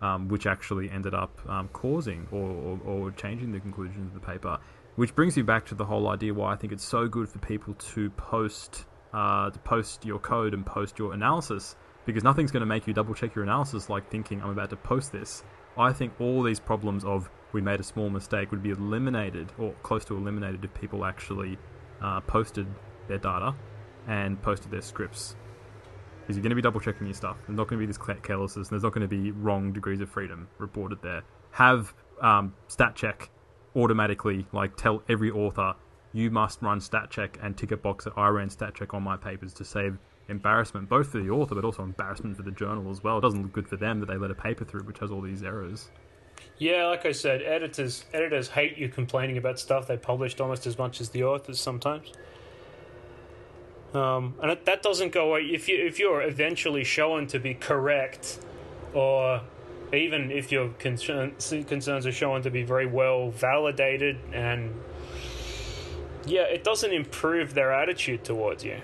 [0.00, 4.26] um, which actually ended up um, causing or, or, or changing the conclusions of the
[4.26, 4.58] paper.
[4.96, 7.38] Which brings me back to the whole idea why I think it's so good for
[7.38, 12.60] people to post, uh, to post your code and post your analysis because nothing's going
[12.60, 15.44] to make you double check your analysis like thinking I'm about to post this.
[15.76, 19.72] I think all these problems of we made a small mistake would be eliminated or
[19.82, 21.58] close to eliminated if people actually
[22.00, 22.66] uh, posted
[23.08, 23.54] their data
[24.08, 25.36] and posted their scripts.
[26.20, 27.36] Because you're going to be double checking your stuff.
[27.46, 28.68] There's not going to be this carelessness.
[28.68, 31.22] There's not going to be wrong degrees of freedom reported there.
[31.52, 33.28] Have um, statcheck
[33.74, 35.74] automatically, like tell every author,
[36.12, 39.52] you must run statcheck and tick a box that I ran statcheck on my papers
[39.54, 43.18] to save embarrassment, both for the author but also embarrassment for the journal as well.
[43.18, 45.20] It doesn't look good for them that they let a paper through which has all
[45.20, 45.88] these errors.
[46.58, 50.78] Yeah, like I said, editors editors hate you complaining about stuff they published almost as
[50.78, 52.12] much as the authors sometimes.
[53.92, 58.38] Um, and that doesn't go away if you if you're eventually shown to be correct,
[58.94, 59.42] or
[59.92, 61.34] even if your concern,
[61.66, 64.72] concerns are shown to be very well validated, and
[66.26, 68.80] yeah, it doesn't improve their attitude towards you.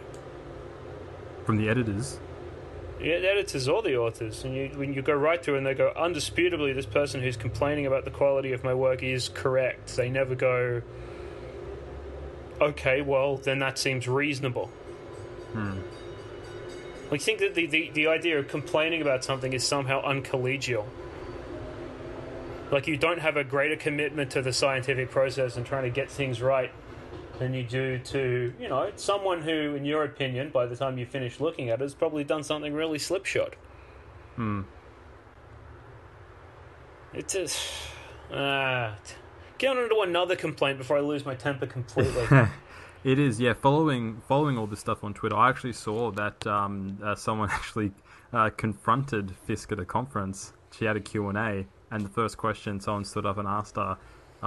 [1.45, 2.19] From the editors,
[3.01, 5.75] Yeah, the editors or the authors, and you when you go right through and they
[5.75, 9.97] go, undisputably, this person who's complaining about the quality of my work is correct.
[9.97, 10.83] They never go,
[12.61, 14.67] okay, well then that seems reasonable.
[15.53, 15.79] Hmm.
[17.13, 20.87] I think that the, the, the idea of complaining about something is somehow uncollegial.
[22.73, 26.11] Like you don't have a greater commitment to the scientific process and trying to get
[26.11, 26.73] things right
[27.39, 31.07] than you do to, you know, someone who, in your opinion, by the time you
[31.07, 33.57] finish looking at it, has probably done something really slipshod.
[34.37, 34.63] Hmm.
[37.13, 37.61] It's just.
[38.33, 38.97] Ah.
[39.59, 42.27] get on to another complaint before I lose my temper completely.
[43.07, 43.53] It is, yeah.
[43.55, 47.93] Following following all this stuff on Twitter, I actually saw that um, uh, someone actually
[48.33, 50.55] uh, confronted Fiske at a conference.
[50.77, 53.77] She had a Q and A, and the first question someone stood up and asked
[53.77, 53.97] her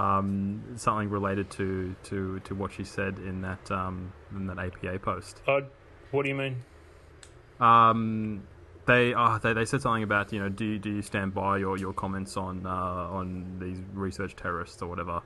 [0.00, 4.98] um, something related to, to, to what she said in that um, in that APA
[5.00, 5.42] post.
[5.46, 5.60] uh,
[6.10, 6.56] what do you mean?
[7.60, 8.42] Um,
[8.86, 11.58] they, uh, they they said something about you know do you, do you stand by
[11.58, 15.22] your, your comments on uh, on these research terrorists or whatever.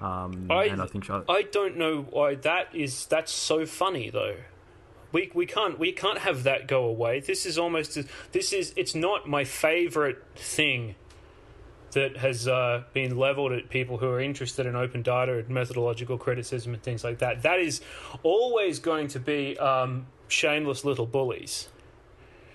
[0.00, 3.06] Um, I- and I think she, I don't know why that is.
[3.06, 4.36] That's so funny though.
[5.12, 7.20] We we can't we can't have that go away.
[7.20, 7.96] This is almost
[8.32, 10.96] this is it's not my favorite thing
[11.94, 16.18] that has uh, been leveled at people who are interested in open data and methodological
[16.18, 17.42] criticism and things like that.
[17.42, 17.80] That is
[18.22, 21.68] always going to be um, shameless little bullies.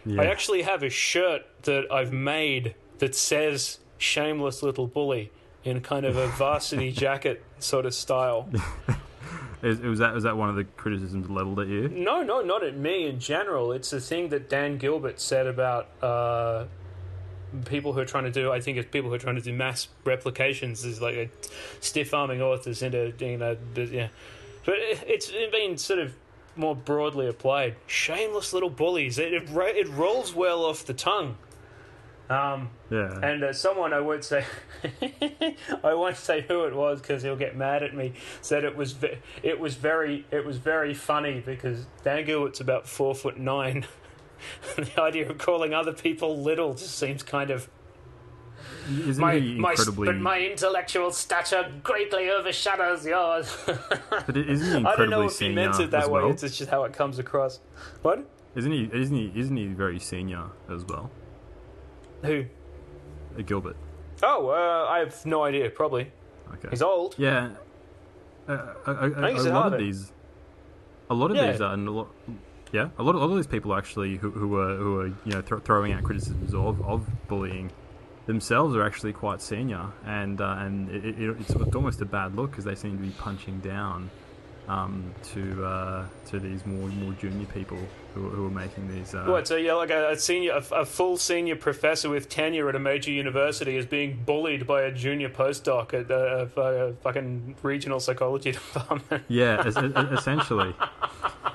[0.06, 0.22] yeah.
[0.22, 5.32] I actually have a shirt that I've made that says "shameless little bully"
[5.64, 8.50] in kind of a varsity jacket sort of style.
[9.62, 11.90] Is, was that was that one of the criticisms leveled at you?
[11.90, 13.74] No, no, not at me in general.
[13.74, 16.66] It's the thing that Dan Gilbert said about uh,
[17.66, 18.52] people who are trying to do.
[18.52, 21.30] I think it's people who are trying to do mass replications is like a
[21.80, 24.10] stiff arming authors into you know, but, yeah.
[24.66, 26.14] But it, it's been sort of
[26.56, 27.76] more broadly applied.
[27.88, 29.18] Shameless little bullies.
[29.18, 31.38] It it, it rolls well off the tongue.
[32.30, 33.20] Um, Yeah.
[33.24, 34.46] and uh, someone I won't say,
[35.84, 38.14] I won't say who it was because he'll get mad at me.
[38.42, 42.88] Said it was ve- it was very it was very funny because Dan it's about
[42.88, 43.86] four foot nine.
[44.76, 47.70] the idea of calling other people little just seems kind of
[48.90, 50.06] Isn't my he my incredibly?
[50.08, 53.56] but my intellectual stature greatly overshadows yours.
[53.66, 56.22] but isn't he I don't know if he meant it that way.
[56.22, 56.32] well?
[56.32, 57.60] It's just how it comes across.
[58.02, 58.28] What?
[58.56, 58.90] Isn't he?
[58.92, 59.32] Isn't he?
[59.36, 61.12] Isn't he very senior as well?
[62.24, 62.46] Who?
[63.38, 63.76] Uh, Gilbert.
[64.24, 65.70] Oh, uh, I have no idea.
[65.70, 66.12] Probably
[66.56, 66.70] Okay.
[66.72, 67.16] he's old.
[67.18, 67.52] Yeah.
[68.48, 70.12] Uh, a, a, a, think he's a lot of these,
[71.12, 71.52] a lot of Yeah.
[71.52, 72.08] these, are, and a lot,
[72.72, 75.08] yeah, a lot, of, a lot of these people actually who, who are who are
[75.08, 77.72] you know th- throwing out criticisms of, of bullying
[78.26, 82.36] themselves are actually quite senior, and uh, and it, it, it's, it's almost a bad
[82.36, 84.10] look because they seem to be punching down
[84.68, 87.80] um, to uh, to these more more junior people
[88.14, 89.16] who, who are making these.
[89.16, 89.48] Uh, What?
[89.48, 92.80] So yeah, like a, a senior, a, a full senior professor with tenure at a
[92.80, 98.52] major university is being bullied by a junior postdoc at a, a, fucking regional psychology
[98.60, 99.24] department.
[99.28, 100.76] Yeah, es- es- essentially.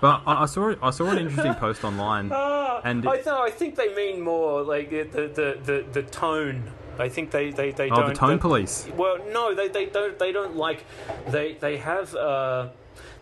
[0.05, 2.31] But I, I saw I saw an interesting post online.
[2.31, 3.41] And I know.
[3.43, 5.05] I think they mean more like the
[5.39, 6.71] the the, the tone.
[6.99, 8.09] I think they they, they Oh, don't.
[8.09, 8.87] the tone police.
[8.95, 10.19] Well, no, they, they don't.
[10.19, 10.85] They don't like.
[11.31, 12.15] They they have.
[12.15, 12.69] Uh,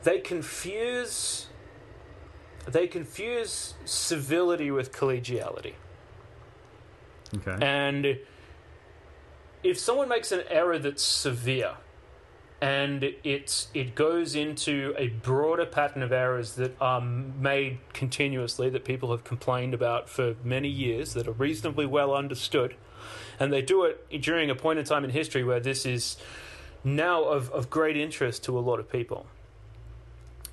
[0.03, 1.47] they confuse
[2.66, 5.75] they confuse civility with collegiality.
[7.37, 7.64] Okay.
[7.64, 8.18] And
[9.62, 11.77] if someone makes an error that's severe
[12.62, 18.85] and it's it goes into a broader pattern of errors that are made continuously that
[18.85, 22.77] people have complained about for many years that are reasonably well understood.
[23.40, 26.16] And they do it during a point in time in history where this is
[26.85, 29.27] now of, of great interest to a lot of people.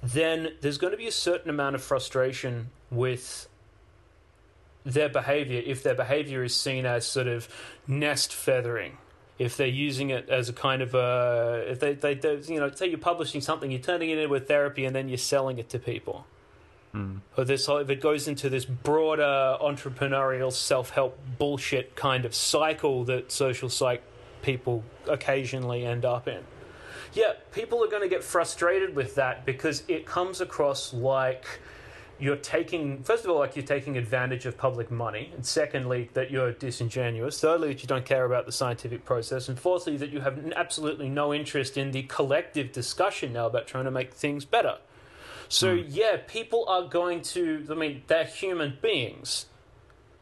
[0.01, 3.47] Then there's going to be a certain amount of frustration with
[4.83, 7.47] their behavior if their behavior is seen as sort of
[7.87, 8.97] nest feathering
[9.39, 12.69] if they're using it as a kind of a if they, they, they you know
[12.69, 15.69] say you're publishing something you're turning it into a therapy and then you're selling it
[15.69, 16.27] to people
[16.93, 17.19] mm.
[17.37, 23.31] or this if it goes into this broader entrepreneurial self-help bullshit kind of cycle that
[23.31, 24.03] social psych
[24.41, 26.43] people occasionally end up in
[27.13, 31.45] yeah people are going to get frustrated with that because it comes across like
[32.19, 36.29] you're taking first of all like you're taking advantage of public money and secondly that
[36.31, 37.39] you're disingenuous.
[37.39, 39.47] Thirdly that you don't care about the scientific process.
[39.49, 43.85] And fourthly that you have absolutely no interest in the collective discussion now about trying
[43.85, 44.77] to make things better.
[45.47, 45.83] So Hmm.
[45.87, 49.45] yeah people are going to i mean they're human beings.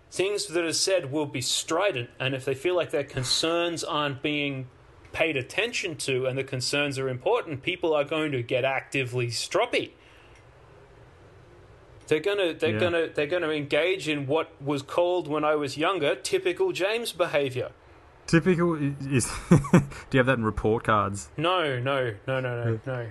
[0.10, 4.22] Things that are said will be strident and if they feel like their concerns aren't
[4.22, 4.68] being
[5.14, 9.92] paid attention to and the concerns are important people are going to get actively stroppy
[12.08, 12.80] they're gonna they're Yeah.
[12.80, 17.72] gonna they're gonna engage in what was called when I was younger typical James behaviour.
[18.26, 18.94] Typical is.
[19.08, 19.58] is do
[20.12, 21.30] you have that in report cards?
[21.38, 23.08] No, no, no, no, no, no,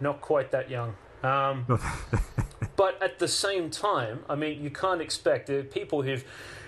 [0.00, 0.94] not quite that young.
[1.24, 1.64] Um,
[2.76, 6.24] but at the same time, I mean, you can't expect there are people who've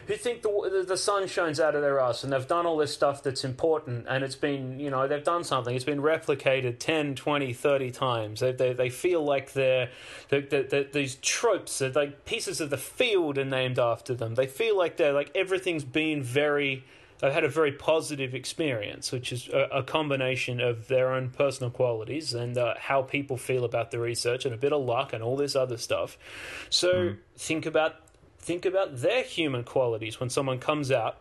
[0.06, 2.94] who think the, the sun shines out of their ass and they've done all this
[2.94, 7.16] stuff that's important and it's been you know they've done something it's been replicated 10
[7.16, 8.40] 20 30 times.
[8.40, 9.90] They, they, they feel like they're,
[10.28, 14.36] they they these tropes are like pieces of the field are named after them.
[14.36, 16.84] They feel like they're like everything's been very
[17.18, 21.70] they've had a very positive experience which is a, a combination of their own personal
[21.70, 25.22] qualities and uh, how people feel about the research and a bit of luck and
[25.22, 26.18] all this other stuff
[26.70, 27.96] so think about
[28.38, 31.18] think about their human qualities when someone comes out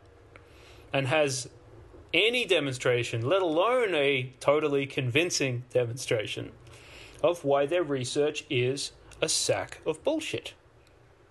[0.94, 1.50] and has
[2.16, 6.52] any demonstration, let alone a totally convincing demonstration,
[7.22, 10.54] of why their research is a sack of bullshit.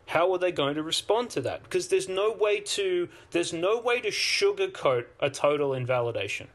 [0.07, 1.63] How are they going to respond to that?
[1.63, 6.49] Because there's no way to there's no way to sugarcoat a total invalidation.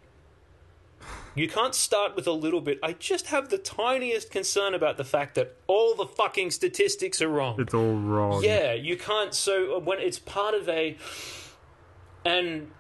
[1.36, 2.80] You can't start with a little bit.
[2.84, 7.30] I just have the tiniest concern about the fact that all the fucking statistics are
[7.30, 7.60] wrong.
[7.60, 8.44] It's all wrong.
[8.44, 9.34] Yeah, you can't.
[9.34, 10.98] So uh, when it's part of a,
[12.26, 12.72] and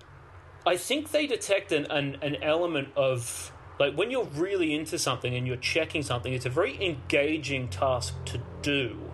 [0.66, 5.36] I think they detect an, an an element of like when you're really into something
[5.36, 6.34] and you're checking something.
[6.34, 9.09] It's a very engaging task to do.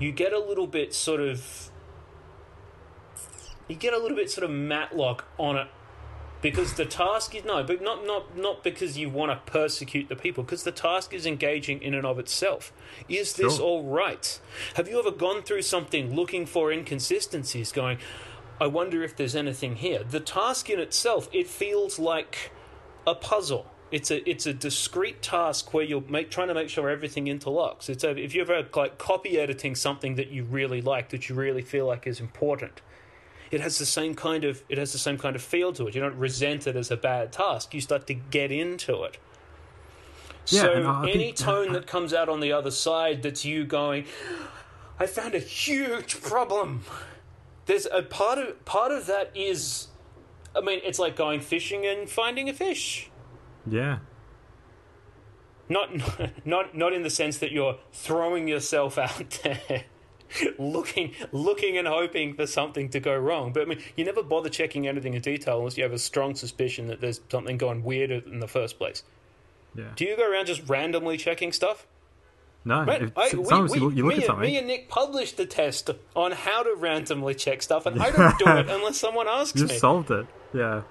[0.00, 1.70] You get a little bit sort of.
[3.66, 5.68] You get a little bit sort of matlock on it
[6.40, 10.16] because the task is no, but not not not because you want to persecute the
[10.16, 12.72] people, because the task is engaging in and of itself.
[13.08, 13.64] Is this Sure.
[13.64, 14.40] all right?
[14.74, 17.98] Have you ever gone through something looking for inconsistencies, going,
[18.60, 20.04] I wonder if there's anything here?
[20.04, 22.52] The task in itself, it feels like
[23.06, 23.66] a puzzle.
[23.90, 27.88] It's a it's a discrete task where you're make, trying to make sure everything interlocks.
[27.88, 31.34] It's a, if you're ever like copy editing something that you really like, that you
[31.34, 32.80] really feel like is important
[33.50, 35.94] it has the same kind of it has the same kind of feel to it.
[35.94, 37.72] You don't resent it as a bad task.
[37.72, 39.16] You start to get into it.
[40.48, 43.46] Yeah, so I- I any think- tone that comes out on the other side that's
[43.46, 44.04] you going,
[45.00, 46.84] I found a huge problem.
[47.64, 49.88] There's a part of part of that is
[50.54, 53.07] I mean, it's like going fishing and finding a fish.
[53.70, 53.98] Yeah.
[55.68, 55.90] Not
[56.46, 59.84] not not in the sense that you're throwing yourself out there.
[60.58, 64.50] looking looking and hoping for something to go wrong but i mean you never bother
[64.50, 68.10] checking anything in detail unless you have a strong suspicion that there's something going weird
[68.10, 69.02] in the first place
[69.74, 69.86] Yeah.
[69.96, 71.86] do you go around just randomly checking stuff
[72.66, 72.82] No.
[72.82, 74.50] If- I- sometimes we- you look, you look me, at and- something.
[74.50, 78.38] me and nick published the test on how to randomly check stuff and i don't
[78.38, 80.26] do it unless someone asks you me just solved it.
[80.52, 80.82] Yeah.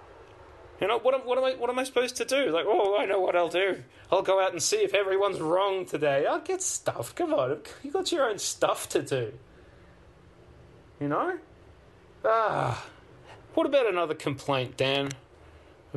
[0.79, 1.15] You know what?
[1.15, 1.53] am- What am I?
[1.55, 2.51] What am I supposed to do?
[2.51, 3.83] Like, oh, I know what I'll do.
[4.11, 6.25] I'll go out and see if everyone's wrong today.
[6.25, 7.15] I'll get stuff.
[7.15, 9.33] Come on, you got your own stuff to do.
[10.99, 11.37] You know?
[12.25, 12.85] Ah,
[13.53, 15.09] what about another complaint, Dan?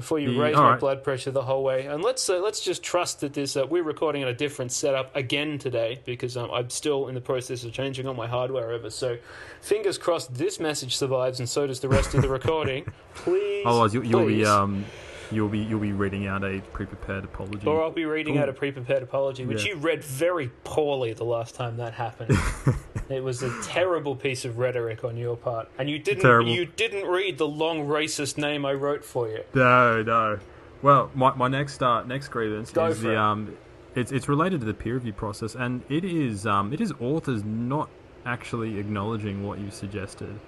[0.00, 0.80] Before you Yeah, raise my right.
[0.80, 3.82] blood pressure the whole way, and let's uh, let's just trust that this uh, we're
[3.82, 7.72] recording in a different setup again today because um, I'm still in the process of
[7.74, 8.88] changing all my hardware over.
[8.88, 9.18] So,
[9.60, 12.86] fingers crossed, this message survives, and so does the rest of the recording.
[13.14, 14.86] Please, Otherwise, you, you'll be um,
[15.30, 17.66] you'll be you'll be reading out a pre-prepared apology.
[17.66, 18.42] Or I'll be reading Ooh.
[18.42, 19.74] out a pre-prepared apology, which Yeah.
[19.74, 22.36] you read very poorly the last time that happened.
[23.08, 26.50] it was a terrible piece of rhetoric on your part, and you didn't Terrible.
[26.50, 29.42] you didn't read the long racist name I wrote for you.
[29.54, 30.38] No, no.
[30.82, 33.16] Well, my, my next uh, next grievance Go is the it.
[33.16, 33.56] um,
[33.94, 37.44] it's it's related to the peer review process, and it is um, it is authors
[37.44, 37.88] not
[38.24, 40.38] actually acknowledging what you suggested.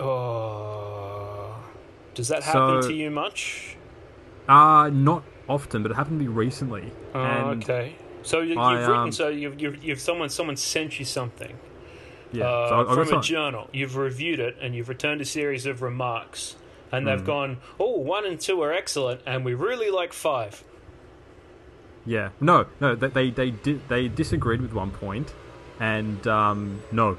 [0.00, 1.11] Oh,
[2.14, 3.76] does that happen So- to you much?
[4.48, 6.92] Uh not often, but it happened to me recently.
[7.14, 7.96] Oh, okay.
[8.22, 8.94] So you, you've I, written.
[8.94, 11.58] um, So you've, you've, you've someone someone sent you something
[12.32, 13.68] Yeah, uh, so I- I from a journal.
[13.72, 16.56] You've reviewed it and you've returned a series of remarks,
[16.92, 20.62] and they've gone, "Oh, one and two are excellent, and we really like five.
[22.06, 25.32] Yeah, no, no, they they they, di- they disagreed with one point,
[25.78, 27.16] and um, no,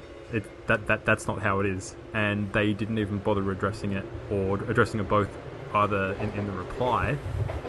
[0.66, 4.56] that, that that's not how it is, and they didn't even bother addressing it or
[4.64, 5.28] addressing it both
[5.74, 7.16] either in, in the reply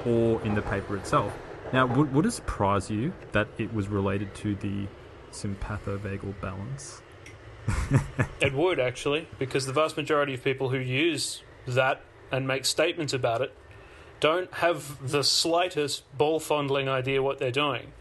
[0.06, 1.34] or in the paper itself.
[1.74, 4.88] Now, would, would it surprise you that it was related to the
[5.32, 7.02] sympathovagal balance?
[8.40, 13.14] It would actually, because the vast majority of people who use that and make statements
[13.14, 13.56] about it
[14.20, 17.92] don't have the slightest ball fondling idea what they're doing.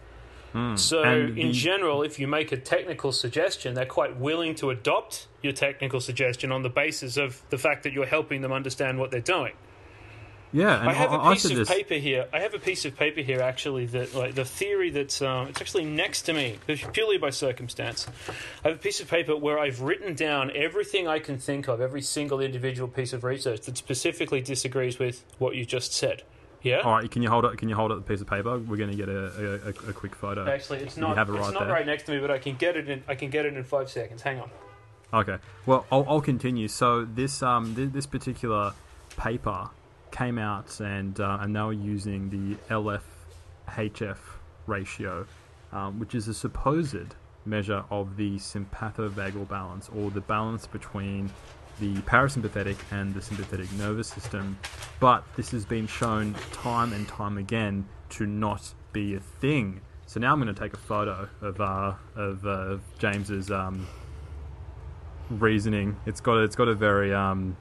[0.77, 1.09] So, Hmm.
[1.09, 5.27] And in the- general, if you make a technical suggestion, they're quite willing to adopt
[5.43, 9.11] your technical suggestion on the basis of the fact that you're helping them understand what
[9.11, 9.55] they're doing.
[10.53, 11.69] Yeah, and I have a piece of this.
[11.69, 12.29] paper here.
[12.33, 15.61] I have a piece of paper here, actually, that like the theory that's um, it's
[15.61, 16.59] actually next to me,
[16.93, 18.07] purely by circumstance.
[18.65, 21.81] I have a piece of paper where I've written down everything I can think of,
[21.81, 26.23] every single individual piece of research that specifically disagrees with what you just said.
[26.65, 26.79] Yeah.
[26.81, 27.57] All right, can you hold it?
[27.59, 28.59] Can you hold up the piece of paper?
[28.59, 30.49] We're going to get a, a, a, a quick photo.
[30.51, 31.17] Actually, it's You not.
[31.17, 31.73] have it it's right not there.
[31.73, 33.05] right next to me, but I can get it in.
[33.07, 34.23] I can get it in five seconds.
[34.23, 34.51] Hang on.
[35.12, 35.37] Okay.
[35.67, 36.67] Well, I'll, I'll continue.
[36.69, 38.73] So this um th- this particular
[39.19, 39.69] paper
[40.11, 44.17] came out and uh, and they were using the LF-HF
[44.67, 45.27] ratio,
[45.73, 47.15] um, which is a supposed
[47.47, 51.31] measure of the sympathovagal balance or the balance between
[51.81, 54.59] the parasympathetic and the sympathetic nervous system.
[55.01, 59.81] But this has been shown time and time again to not be a thing.
[60.07, 63.87] So now I'm going to take a photo of uh, of uh, James's um,
[65.31, 65.97] reasoning.
[66.07, 67.57] It's got it's got a very um,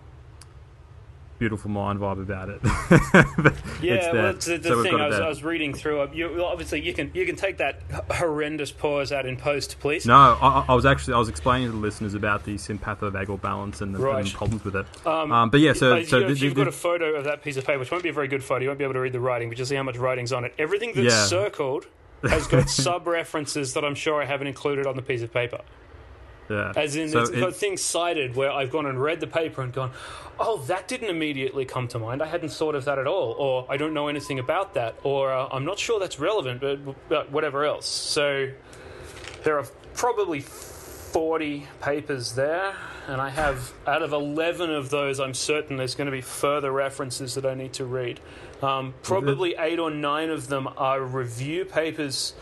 [1.44, 2.62] beautiful mind vibe about it.
[3.82, 5.20] Yeah, it's well, the, the So thing I was.
[5.20, 6.02] I was reading through.
[6.02, 10.06] uh, You, obviously, you can you can take that horrendous pause out in post, please.
[10.06, 13.82] No, I, I- was actually I was explaining to the listeners about the sympathovagal balance
[13.82, 14.26] and the, and Right.
[14.26, 14.86] the problems with it.
[15.06, 17.16] Um, Um, but yeah, so Uh, so you, thi- if you've thi- got a photo
[17.16, 18.62] of that piece of paper, which won't be a very good photo.
[18.62, 20.46] You won't be able to read the writing, but you'll see how much writing's on
[20.46, 20.54] it.
[20.58, 21.26] Everything that's Yeah.
[21.26, 21.88] circled
[22.24, 25.60] has got sub references that I'm sure I haven't included on the piece of paper.
[26.50, 26.74] Yeah.
[26.76, 29.72] As in, So it's got things cited where I've gone and read the paper and
[29.72, 29.91] gone,
[30.39, 32.22] oh, that didn't immediately come to mind.
[32.22, 33.34] I hadn't thought of that at all.
[33.34, 34.96] Or I don't know anything about that.
[35.04, 37.88] Or uh, I'm not sure that's relevant, but, but whatever else.
[37.88, 38.50] So
[39.44, 42.76] there are probably 40 papers there.
[43.08, 46.72] And I have, out of 11 of those, I'm certain there's going to be further
[46.72, 48.20] references that I need to read.
[48.62, 52.34] Um, probably eight or nine of them are review papers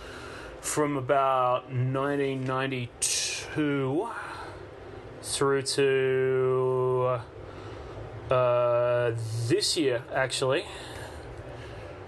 [0.62, 3.31] from about 1992
[5.22, 7.20] through to
[8.30, 9.12] uh,
[9.48, 10.66] this year, actually.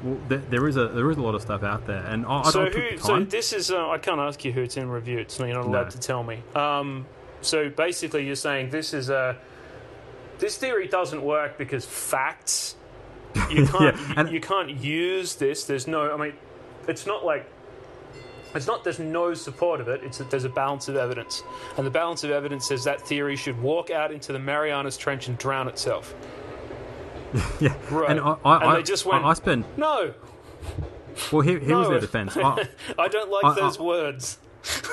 [0.04, 2.40] well, there, there is a there is a lot of stuff out there, and I,
[2.42, 5.26] I so, who, so this is uh, I can't ask you who it's in review.
[5.28, 5.90] So you're not allowed No.
[5.92, 6.42] to tell me.
[6.56, 7.06] Um,
[7.42, 9.38] so basically, you're saying this is a
[10.40, 12.76] this theory doesn't work because facts.
[13.50, 15.66] You can't Yeah, and- you can't use this.
[15.66, 16.12] There's no.
[16.14, 16.34] I mean,
[16.88, 17.50] it's not like
[18.56, 20.02] it's not there's no support of it.
[20.04, 21.44] It's that there's a balance of evidence,
[21.78, 25.28] and the balance of evidence says that theory should walk out into the Marianas Trench
[25.28, 26.14] and drown itself.
[27.60, 28.12] yeah, Right.
[28.12, 30.14] and I, I, And they just went- I, I spend No,
[31.32, 31.42] well.
[31.42, 32.38] Here, here was their defense.
[32.38, 32.68] I,
[33.00, 34.38] I don't like those words.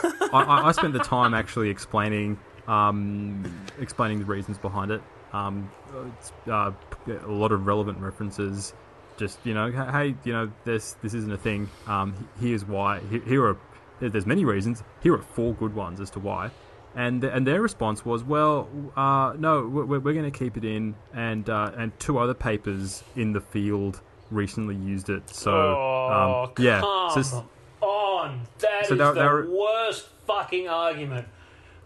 [0.03, 3.45] I, I, I spent the time actually explaining um,
[3.79, 5.03] explaining the reasons behind it.
[5.33, 5.71] Um,
[6.19, 6.73] it's, uh,
[7.09, 8.75] a lot of relevant references.
[9.21, 11.69] Just you know, hey, you know, this this isn't a thing.
[11.87, 13.01] Um, here's why.
[13.27, 13.57] Here, are
[14.01, 14.83] there's many reasons.
[15.03, 16.51] Here are four good ones as to why.
[16.97, 18.67] And and their response was, well,
[18.97, 23.05] uh, no, we're, we're going to keep it in, and uh, and two other papers
[23.15, 24.01] in the field
[24.31, 25.29] recently used it.
[25.29, 27.47] So Oh, um, yeah, so
[27.83, 28.41] on.
[28.61, 31.29] That is So they're- the worst fucking argument.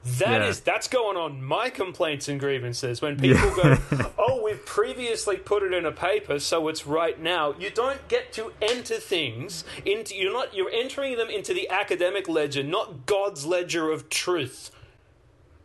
[0.05, 0.49] That Yeah.
[0.49, 3.79] is- that's going on my complaints and grievances when people go,
[4.19, 8.31] "Oh, we've previously put it in a paper, so it's right now." You don't get
[8.35, 13.47] to enter things into you're not you're entering them into the academic ledger, not God's
[13.47, 14.71] ledger of truth.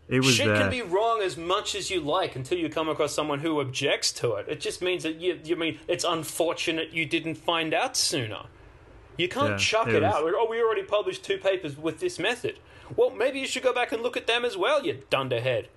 [0.08, 0.56] it was Shit there.
[0.58, 4.12] can be wrong as much as you like until you come across someone who objects
[4.14, 4.46] to it.
[4.48, 8.46] It just means that you, you mean it's unfortunate you didn't find out sooner.
[9.18, 10.24] You can't Yeah, chuck it it, was- out.
[10.36, 12.58] Oh, we already published two papers with this method.
[12.96, 15.68] Well, maybe you should go back and look at them as well, you dunderhead.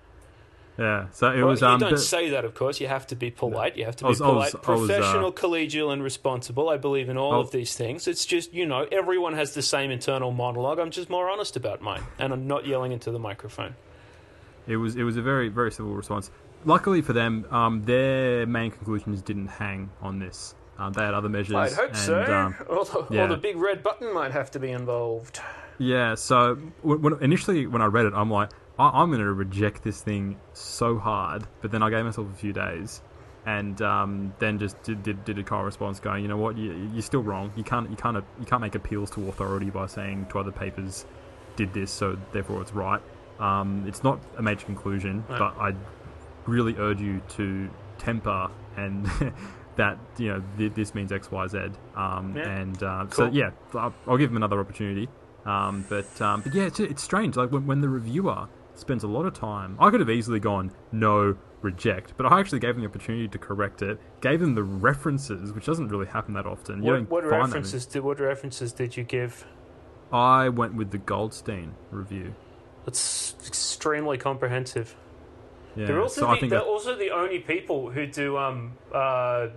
[0.77, 1.07] yeah.
[1.11, 1.61] So it Well, was.
[1.61, 2.79] you Um, don't but- say that, of course.
[2.81, 3.77] You have to be polite.
[3.77, 6.69] You have to be was- I was- polite, I was, uh, professional, collegial, and responsible.
[6.69, 8.07] I believe in all of these things.
[8.07, 10.79] It's just, you know, everyone has the same internal monologue.
[10.79, 13.75] I'm just more honest about mine, and I'm not yelling into the microphone.
[14.67, 16.31] It was it was a very very civil response.
[16.65, 20.55] Luckily for them, um, their main conclusions didn't hang on this.
[20.79, 21.55] Um, they had other measures.
[21.55, 22.23] I'd hope and, so.
[22.23, 23.25] Um, or, the, yeah.
[23.25, 25.39] or the big red button might have to be involved.
[25.77, 26.15] Yeah.
[26.15, 28.49] So when, when, initially when I read it, I'm like,
[28.79, 31.45] I, I'm going to reject this thing so hard.
[31.61, 33.01] But then I gave myself a few days,
[33.45, 36.89] and um, then just did, did did a call response going, you know what, you,
[36.93, 37.51] you're still wrong.
[37.55, 41.05] You can't you can't you can't make appeals to authority by saying two other papers
[41.55, 43.01] did this, so therefore it's right.
[43.39, 45.39] Um, it's not a major conclusion, Right.
[45.39, 45.73] but I
[46.45, 49.05] really urge you to temper and
[49.75, 51.57] that you know th- this means X Y Z.
[51.95, 52.49] Um, Yeah.
[52.49, 55.09] And uh, so yeah, I'll, I'll give him another opportunity.
[55.45, 57.35] Um, but um, but yeah, it's, it's strange.
[57.35, 60.71] Like when, when the reviewer spends a lot of time, I could have easily gone
[60.91, 63.99] no, reject, but I actually gave him the opportunity to correct it.
[64.21, 66.81] Gave him the references, which doesn't really happen that often.
[66.83, 69.45] You What, don't what find references did what references did you give?
[70.11, 72.35] I went with the Goldstein review.
[72.85, 74.95] It's extremely comprehensive.
[75.75, 78.37] Yeah, They're also so the, I think they're that, also the only people who do
[78.37, 79.47] um uh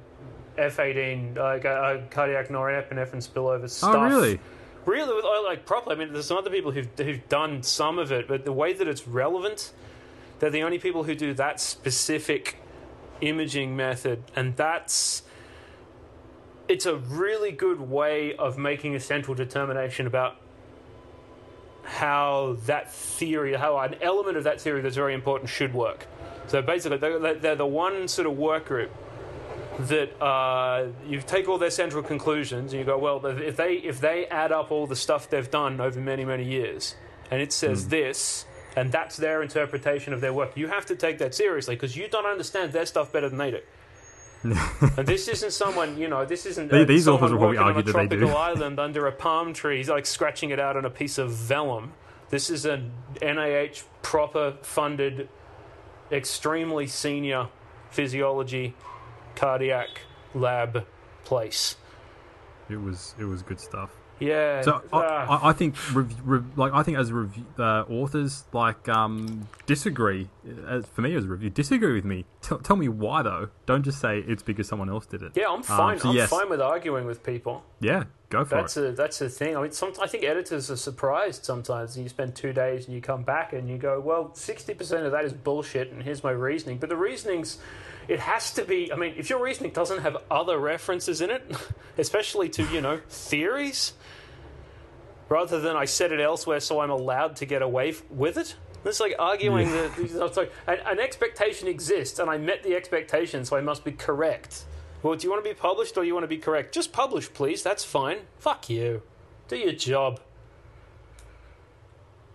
[0.56, 3.94] F18 uh, ca- uh, cardiac norepinephrine spillover stuff.
[3.94, 4.40] oh really?
[4.86, 5.96] Really, with oh, like properly.
[5.96, 8.72] I mean, there's some other people who've who've done some of it, but the way
[8.72, 9.72] that it's relevant,
[10.38, 12.56] they're the only people who do that specific
[13.20, 15.24] imaging method, and that's
[16.68, 20.36] it's a really good way of making a central determination about
[21.82, 26.06] how that theory, how an element of that theory that's very important should work.
[26.46, 28.90] So basically, they're, they're the one sort of work group
[29.78, 34.00] that uh, you take all their central conclusions and you go, well, if they if
[34.00, 36.94] they add up all the stuff they've done over many many years,
[37.30, 41.18] and it says this, and that's their interpretation of their work, you have to take
[41.18, 43.60] that seriously because you don't understand their stuff better than they do.
[44.44, 47.70] and this isn't someone, you know, this isn't uh, These- authors will probably working on
[47.70, 48.20] a argue that they do.
[48.20, 51.92] tropical island under a palm tree, like scratching it out on a piece of vellum.
[52.28, 55.28] This is an NIH proper funded,
[56.12, 57.48] extremely senior
[57.90, 58.74] physiology
[59.36, 59.88] cardiac
[60.34, 60.86] lab
[61.24, 61.76] place.
[62.68, 63.90] It was it was good stuff.
[64.18, 64.62] Yeah.
[64.62, 68.44] So I, ah, I, I think rev, rev, like I think as review, uh, authors
[68.52, 70.28] like um, disagree.
[70.66, 72.24] As for me as a review, disagree with me.
[72.40, 73.48] Tell tell me why though.
[73.66, 75.32] Don't just say it's because someone else did it.
[75.34, 75.98] yeah, I'm fine.
[75.98, 76.30] so I'm yes.
[76.30, 77.64] fine with arguing with people.
[77.80, 78.60] Yeah, go for it.
[78.62, 78.84] That's it.
[78.84, 79.56] a that's a thing.
[79.56, 81.98] I mean, some, I think editors are surprised sometimes.
[81.98, 85.12] You spend two days and you come back and you go, "Well, sixty percent of
[85.12, 86.78] that is bullshit," and here's my reasoning.
[86.78, 87.58] But the reasonings,
[88.08, 88.92] it has to be.
[88.92, 91.50] I mean, if your reasoning doesn't have other references in it,
[91.98, 93.94] especially to you know theories,
[95.28, 98.56] rather than I said it elsewhere, so I'm allowed to get away f- with it.
[98.84, 103.44] It's like arguing that it's like an, an expectation exists, and I met the expectation,
[103.44, 104.64] so I must be correct.
[105.02, 106.74] Well, do you want to be published or do you want to be correct?
[106.74, 107.62] Just publish, please.
[107.62, 108.18] That's fine.
[108.38, 109.02] Fuck you.
[109.48, 110.20] Do your job.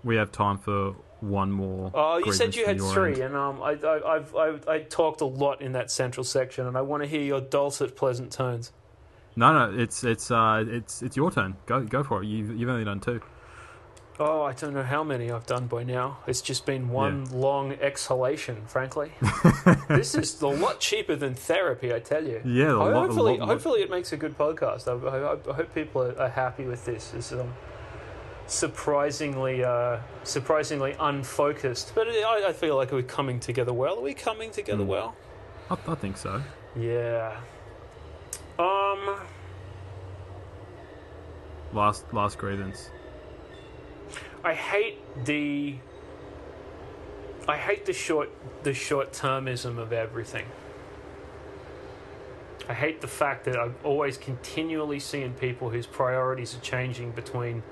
[0.03, 1.91] We have time for one more.
[1.93, 3.23] Oh, you said you had three, end.
[3.23, 6.77] and um, I, I, I've, I, I talked a lot in that central section, and
[6.77, 8.71] I want to hear your dulcet, pleasant tones.
[9.35, 11.55] No, no, it's it's uh, it's it's your turn.
[11.65, 12.27] Go go for it.
[12.27, 13.21] You've you've only done two.
[14.19, 16.19] Oh, I don't know how many I've done by now.
[16.27, 19.13] It's just been one long exhalation, frankly.
[19.87, 22.39] this is a lot cheaper than therapy, I tell you.
[22.45, 24.87] Yeah, a lot- hopefully, lot- lot- hopefully it makes a good podcast.
[24.87, 27.13] I, I, I hope people are, are happy with this.
[27.15, 27.51] It's um,
[28.51, 33.97] surprisingly, uh, surprisingly unfocused, but I, I feel like we're coming together well.
[33.99, 34.89] Are we coming together Hmm.
[34.89, 35.15] well?
[35.69, 36.41] I, I think so.
[36.75, 37.37] Yeah.
[38.59, 39.15] Um.
[41.73, 42.89] Last last grievance.
[44.43, 45.77] I hate the
[47.47, 48.29] I hate the short
[48.63, 50.45] the short termism of everything.
[52.67, 57.63] I hate the fact that I'm always continually seeing people whose priorities are changing between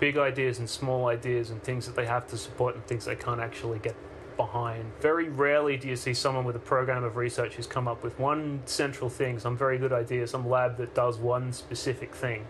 [0.00, 3.14] big ideas and small ideas and things that they have to support and things they
[3.14, 3.94] can't actually get
[4.36, 4.90] behind.
[5.00, 8.18] Very rarely do you see someone with a program of research who's come up with
[8.18, 12.46] one central thing, some very good idea, some lab that does one specific thing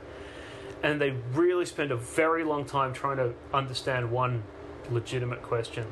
[0.83, 4.43] and they really spend a very long time trying to understand one
[4.91, 5.87] legitimate question.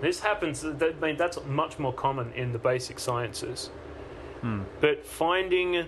[0.00, 0.64] This happens.
[0.64, 3.70] I mean, that's much more common in the basic sciences.
[4.40, 4.62] Hmm.
[4.80, 5.86] But finding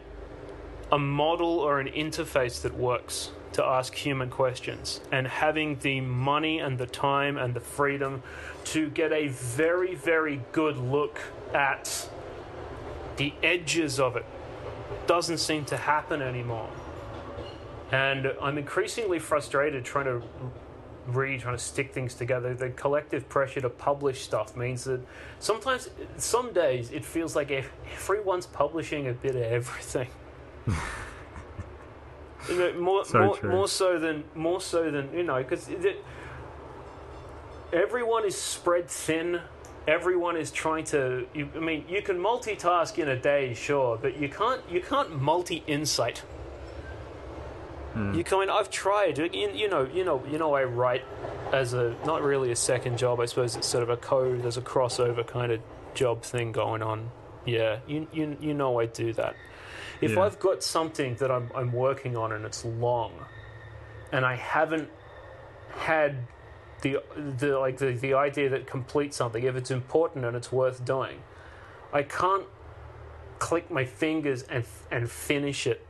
[0.92, 6.58] a model or an interface that works to ask human questions and having the money
[6.58, 8.22] and the time and the freedom
[8.64, 11.20] to get a very, very good look
[11.54, 12.08] at
[13.16, 14.26] the edges of it
[15.06, 16.68] doesn't seem to happen anymore.
[17.92, 20.22] And I'm increasingly frustrated trying to
[21.06, 22.54] read, trying to stick things together.
[22.54, 25.00] The collective pressure to publish stuff means that
[25.38, 30.08] sometimes, some days, it feels like everyone's publishing a bit of everything.
[32.48, 35.68] You know, more, So more, more so than more so than you know, because
[37.72, 39.40] everyone is spread thin.
[39.86, 41.26] Everyone is trying to.
[41.34, 44.62] You, I mean, you can multitask in a day, sure, but you can't.
[44.70, 46.18] You can't multi-insight.
[47.92, 48.14] Hmm.
[48.14, 48.50] You kind.
[48.50, 49.18] I've tried.
[49.18, 49.84] You, you know.
[49.84, 50.22] You know.
[50.30, 50.54] You know.
[50.54, 51.04] I write
[51.52, 53.20] as a not really a second job.
[53.20, 54.42] I suppose it's sort of a code.
[54.42, 55.60] There's a crossover kind of
[55.94, 57.10] job thing going on.
[57.44, 57.80] Yeah.
[57.86, 58.08] You.
[58.12, 58.36] You.
[58.40, 58.80] You know.
[58.80, 59.36] I do that.
[60.04, 60.22] If Yeah.
[60.22, 63.12] I've got something that I'm, I'm working on and it's long,
[64.12, 64.90] and I haven't
[65.76, 66.26] had
[66.82, 66.98] the
[67.38, 71.22] the like the, the idea that complete something, if it's important and it's worth doing,
[71.92, 72.46] I can't
[73.38, 75.86] click my fingers and and finish it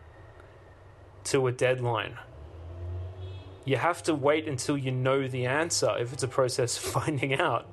[1.25, 2.17] to a deadline.
[3.65, 7.35] You have to wait until you know the answer if it's a process of finding
[7.35, 7.67] out.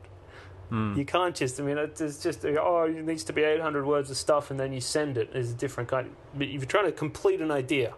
[0.71, 0.97] Mm.
[0.97, 4.09] You can't just, I mean, it's just, uh, oh, it needs to be 800 words
[4.09, 5.29] of stuff and then you send it.
[5.33, 6.09] it is a different kind.
[6.33, 7.93] But if you're trying to complete an idea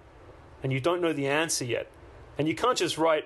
[0.64, 1.88] and you don't know the answer yet,
[2.38, 3.26] and you can't just write,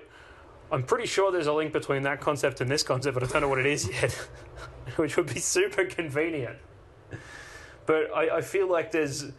[0.70, 3.42] I'm pretty sure there's a link between that concept and this concept, but I don't
[3.42, 4.12] know what it is yet,
[4.96, 6.58] which would be super convenient.
[7.86, 9.32] But I, I feel like there's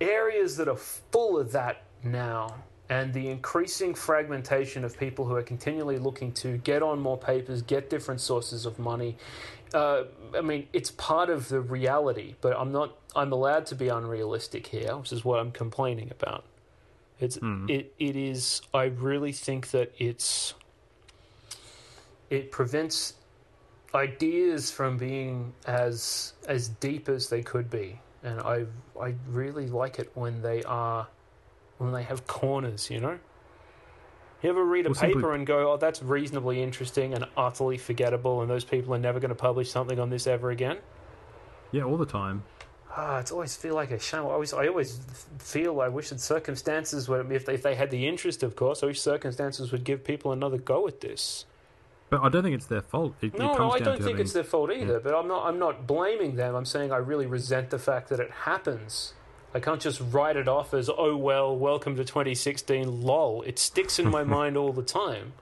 [0.00, 2.62] areas that are full of that now,
[2.92, 7.62] and the increasing fragmentation of people who are continually looking to get on more papers,
[7.62, 9.16] get different sources of money.
[9.72, 10.02] Uh,
[10.36, 12.98] I mean, it's part of the reality, but I'm not.
[13.16, 16.44] I'm allowed to be unrealistic here, which is what I'm complaining about.
[17.18, 18.60] It's it it is.
[18.74, 20.52] I really think that it's
[22.28, 23.14] it prevents
[23.94, 28.66] ideas from being as as deep as they could be, and I
[29.00, 31.08] I really like it when they are
[31.82, 32.90] when they have corners.
[32.90, 33.18] You know,
[34.42, 37.78] you ever read a Well, simply- paper and go, "Oh, that's reasonably interesting and utterly
[37.78, 40.78] forgettable," and those people are never going to publish something on this ever again.
[41.70, 42.44] Yeah, all the time.
[42.94, 44.20] Ah, it's always feel like a shame.
[44.20, 45.00] I always, I always
[45.38, 48.82] feel I wish that circumstances would, if they, if they had the interest, of course,
[48.82, 51.46] I wish circumstances would give people another go at this.
[52.10, 53.14] But I don't think it's their fault.
[53.22, 55.00] It, No, it no, I don't think having, it's their fault either.
[55.00, 56.54] But I'm not, I'm not blaming them.
[56.54, 59.14] I'm saying I really resent the fact that it happens.
[59.54, 63.42] I can't just write it off as, oh well, welcome to 2016, lol.
[63.42, 65.34] It sticks in my mind all the time.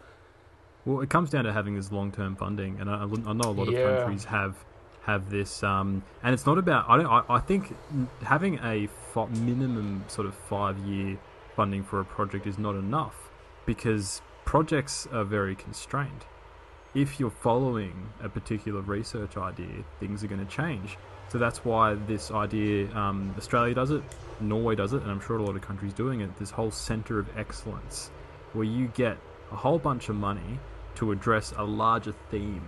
[0.84, 3.68] Well, it comes down to having this long-term funding, and I, I know a lot
[3.68, 3.98] of Yeah.
[3.98, 4.56] countries have
[5.02, 5.62] have this.
[5.62, 6.88] Um, and it's not about.
[6.88, 7.06] I don't.
[7.06, 7.74] I, I think
[8.22, 11.18] having a fi- minimum sort of five-year
[11.54, 13.30] funding for a project is not enough
[13.66, 16.24] because projects are very constrained.
[16.94, 20.96] If you're following a particular research idea, things are going to change.
[21.30, 24.02] So that's why this idea, um, Australia does it,
[24.40, 26.36] Norway does it, and I'm sure a lot of countries doing it.
[26.38, 28.10] This whole centre of excellence,
[28.52, 29.16] where you get
[29.52, 30.58] a whole bunch of money
[30.96, 32.64] to address a larger theme,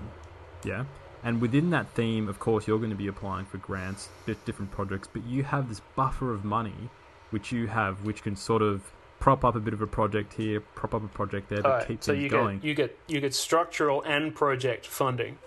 [0.65, 0.85] yeah.
[1.25, 4.73] And within that theme, of course, you're going to be applying for grants, di- different
[4.73, 6.91] projects, but you have this buffer of money,
[7.31, 8.83] which you have, which can sort of
[9.21, 11.89] prop up a bit of a project here, prop up a project there, but Alright,
[11.89, 12.59] keep so things you going.
[12.59, 15.39] get you get you get structural and project funding.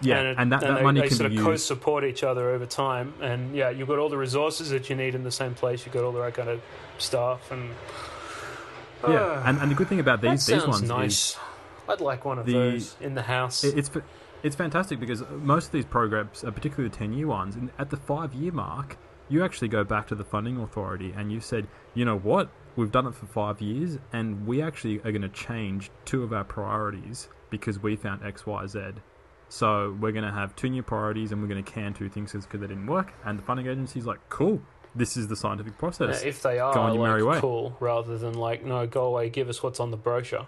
[0.00, 1.46] Yeah, and, it- and that, that they, money they can sort be of used.
[1.46, 3.14] co-support each other over time.
[3.20, 5.84] And yeah, you've got all the resources that you need in the same place.
[5.86, 6.60] You've got all the right kind of
[6.98, 7.70] staff and
[9.06, 11.30] Yeah, and, and the good thing about these these ones nice.
[11.32, 11.38] is
[11.88, 13.62] I'd like one of the- those in the house.
[13.64, 13.90] It- It's
[14.42, 17.96] it's fantastic because most of these programs, uh, particularly the ten year ones, at the
[17.96, 18.96] five year mark,
[19.28, 22.92] you actually go back to the funding authority and you said, you know what, we've
[22.92, 26.44] done it for five years, and we actually are going to change two of our
[26.44, 28.80] priorities because we found X, Y, Z.
[29.48, 32.32] So we're going to have two new priorities, and we're going to can two things
[32.32, 33.12] because they didn't work.
[33.24, 34.60] And the funding agency's like, cool,
[34.94, 36.22] this is the scientific Yeah, process.
[36.22, 37.38] if they are Go on your merry way.
[37.40, 40.46] cool, rather than like no, go away, give us what's on the brochure.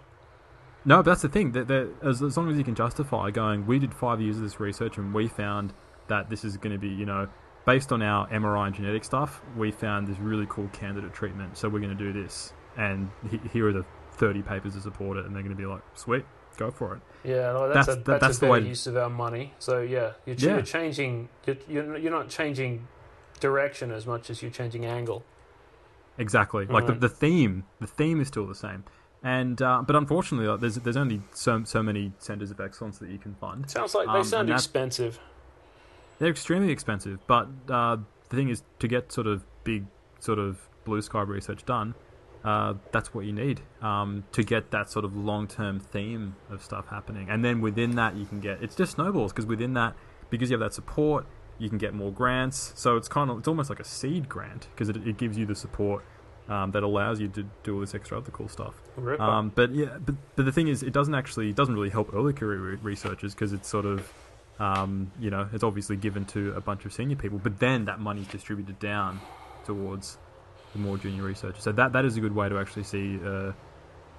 [0.85, 1.51] No, but that's the thing.
[1.51, 1.69] That,
[2.01, 4.97] as, as long as you can justify going, we did five years of this research
[4.97, 5.73] and we found
[6.07, 7.27] that this is going to be, you know,
[7.65, 11.57] based on our MRI and genetic stuff, we found this really cool candidate treatment.
[11.57, 13.83] So we're going to do this, and he, here are the
[14.13, 16.23] thirty papers to support it, and they're going to be like, sweet,
[16.57, 17.01] go for it.
[17.23, 19.53] Yeah, no, that's, That's- a that's, that's a the better way- use of our money.
[19.59, 20.53] So yeah, you're, ch- Yeah.
[20.53, 21.29] you're changing.
[21.45, 22.87] You're, you're not changing
[23.39, 25.23] direction as much as you're changing angle.
[26.17, 26.65] Exactly.
[26.65, 27.01] Like the, Right.
[27.01, 28.83] the theme, the theme is still the same.
[29.23, 33.09] And uh, but unfortunately, like, there's there's only so so many centers of excellence that
[33.09, 33.69] you can fund.
[33.69, 35.19] Sounds like Um, they and sound expensive.
[36.19, 37.97] They're extremely expensive, but uh,
[38.29, 39.85] the thing is, to get sort of big,
[40.19, 41.93] sort of blue sky research done,
[42.43, 46.63] uh, that's what you need um, to get that sort of long term theme of
[46.63, 47.29] stuff happening.
[47.29, 49.95] And then within that, you can get it's just snowballs because within that,
[50.29, 51.25] because you have that support,
[51.57, 52.73] you can get more grants.
[52.75, 55.45] So it's kind of it's almost like a seed grant because it, it gives you
[55.45, 56.03] the support.
[56.49, 58.73] Um, that allows you to do all this extra other cool stuff.
[59.19, 62.13] Um, but yeah, but, but the thing is, it doesn't actually it doesn't really help
[62.13, 64.13] early career re- researchers because it's sort of
[64.57, 67.99] um, you know it's obviously given to a bunch of senior people, but then that
[67.99, 69.19] money's distributed down
[69.65, 70.17] towards
[70.73, 71.63] the more junior researchers.
[71.63, 73.51] So that that is a good way to actually see uh,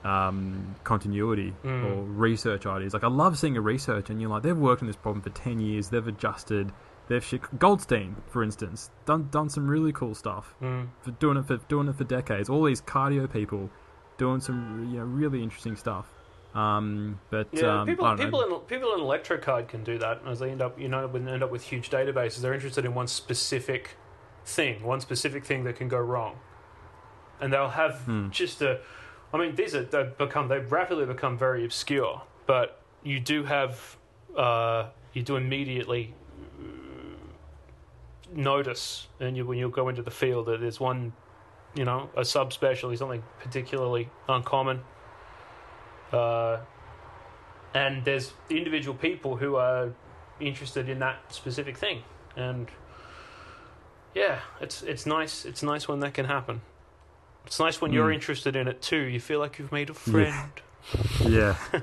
[0.05, 1.85] um, continuity Mm.
[1.85, 2.95] or research ideas.
[2.95, 5.31] Like I love seeing a research and you're like they've worked on this problem for
[5.31, 6.73] ten years, they've adjusted.
[7.09, 10.89] They've shi Goldstein, for instance, done done some really cool stuff Mm.
[11.01, 12.49] for doing it for doing it for decades.
[12.49, 13.71] All these cardio people
[14.19, 16.07] doing some you know really interesting stuff.
[16.55, 18.57] Um, but Yeah, um, people people know.
[18.57, 21.33] in people in electrocard can do that as they end up you know when they
[21.33, 22.41] end up with huge databases.
[22.41, 23.97] They're interested in one specific
[24.49, 26.37] thing, one specific thing that can go wrong,
[27.41, 28.31] and they'll have Hmm.
[28.31, 28.81] just a.
[29.33, 33.97] I mean, these are they become they rapidly become very obscure, but you do have
[34.37, 36.15] uh, you do immediately
[36.59, 41.13] uh, notice, and you when you go into the field that there's one,
[41.75, 44.81] you know, a subspecialty, something particularly uncommon.
[46.13, 46.59] Uh,
[47.75, 49.93] and there's individual people who are
[50.41, 52.03] interested in that specific thing,
[52.37, 52.69] and
[54.19, 55.45] yeah, it's it's nice.
[55.45, 56.61] It's nice when that can happen.
[57.47, 58.15] It's nice when you're Mm.
[58.19, 59.03] interested in it too.
[59.15, 60.53] You feel like you've made a friend.
[61.27, 61.57] Yeah,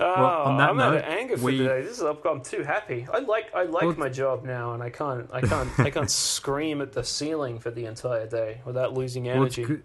[0.00, 0.04] Oh,
[0.44, 1.82] on that I'm out of anger for we- today.
[1.82, 3.06] This is I'm, I'm too happy.
[3.12, 6.10] I like I like Well, my job now, and I can't I can't I can't
[6.28, 9.64] scream at the ceiling for the entire day without losing energy.
[9.64, 9.82] good.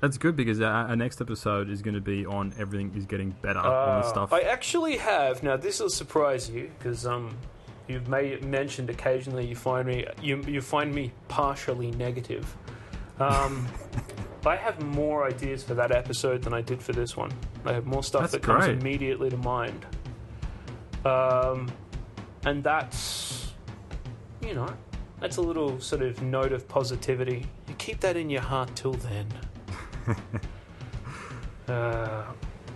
[0.00, 3.30] That's good because our, our next episode is going to be on everything is getting
[3.42, 3.64] better on
[4.00, 4.32] the Uh, stuff.
[4.32, 5.42] I actually have.
[5.42, 7.36] Now this will surprise you because um,
[7.88, 12.56] you've made mentioned occasionally you find me you you find me partially negative.
[13.20, 13.66] Um,
[14.46, 17.30] I have more ideas for that episode than I did for this one.
[17.64, 18.78] I have more stuff That's that comes great.
[18.78, 19.86] immediately to mind.
[21.04, 21.70] Um,
[22.44, 23.52] and that's
[24.40, 24.72] you know
[25.20, 27.46] that's a little sort of note of positivity.
[27.68, 29.26] You keep that in your heart till then.
[31.68, 32.24] Uh,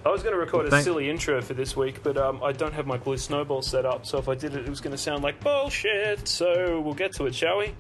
[0.07, 2.53] I was going to record Well, a silly intro for this week, but um, I
[2.53, 4.93] don't have my blue snowball set up, so if I did it, it was going
[4.93, 6.29] to sound like bullshit.
[6.29, 7.73] So we'll get to it, shall we?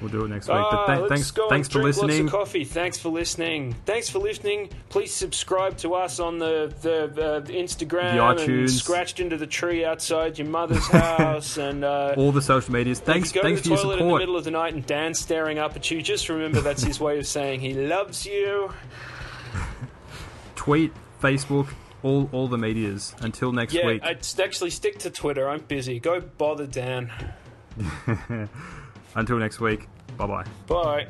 [0.00, 0.56] we'll do it next week.
[0.56, 2.24] Ah, but th- let's thanks, go thanks and for drink listening.
[2.24, 2.64] Lots of coffee.
[2.64, 3.74] Thanks for listening.
[3.84, 4.70] Thanks for listening.
[4.88, 9.46] Please subscribe to us on the the, uh, the Instagram The and scratched into the
[9.46, 11.84] tree outside your mother's house and.
[11.84, 13.00] Uh, All the social medias.
[13.00, 14.22] Thanks, go thanks to for the your toilet in the support.
[14.22, 17.18] middle of the night and Dan's staring up at you, just remember that's his way
[17.18, 18.72] of saying he loves you.
[20.56, 21.68] Tweet, Facebook,
[22.02, 23.14] all all the medias.
[23.20, 24.02] Until next Yeah, week.
[24.02, 25.48] I'd actually stick to Twitter.
[25.48, 26.00] I'm busy.
[26.00, 27.12] Go bother Dan.
[29.14, 29.86] Until next week.
[30.16, 30.44] Bye bye.
[30.66, 31.06] Bye.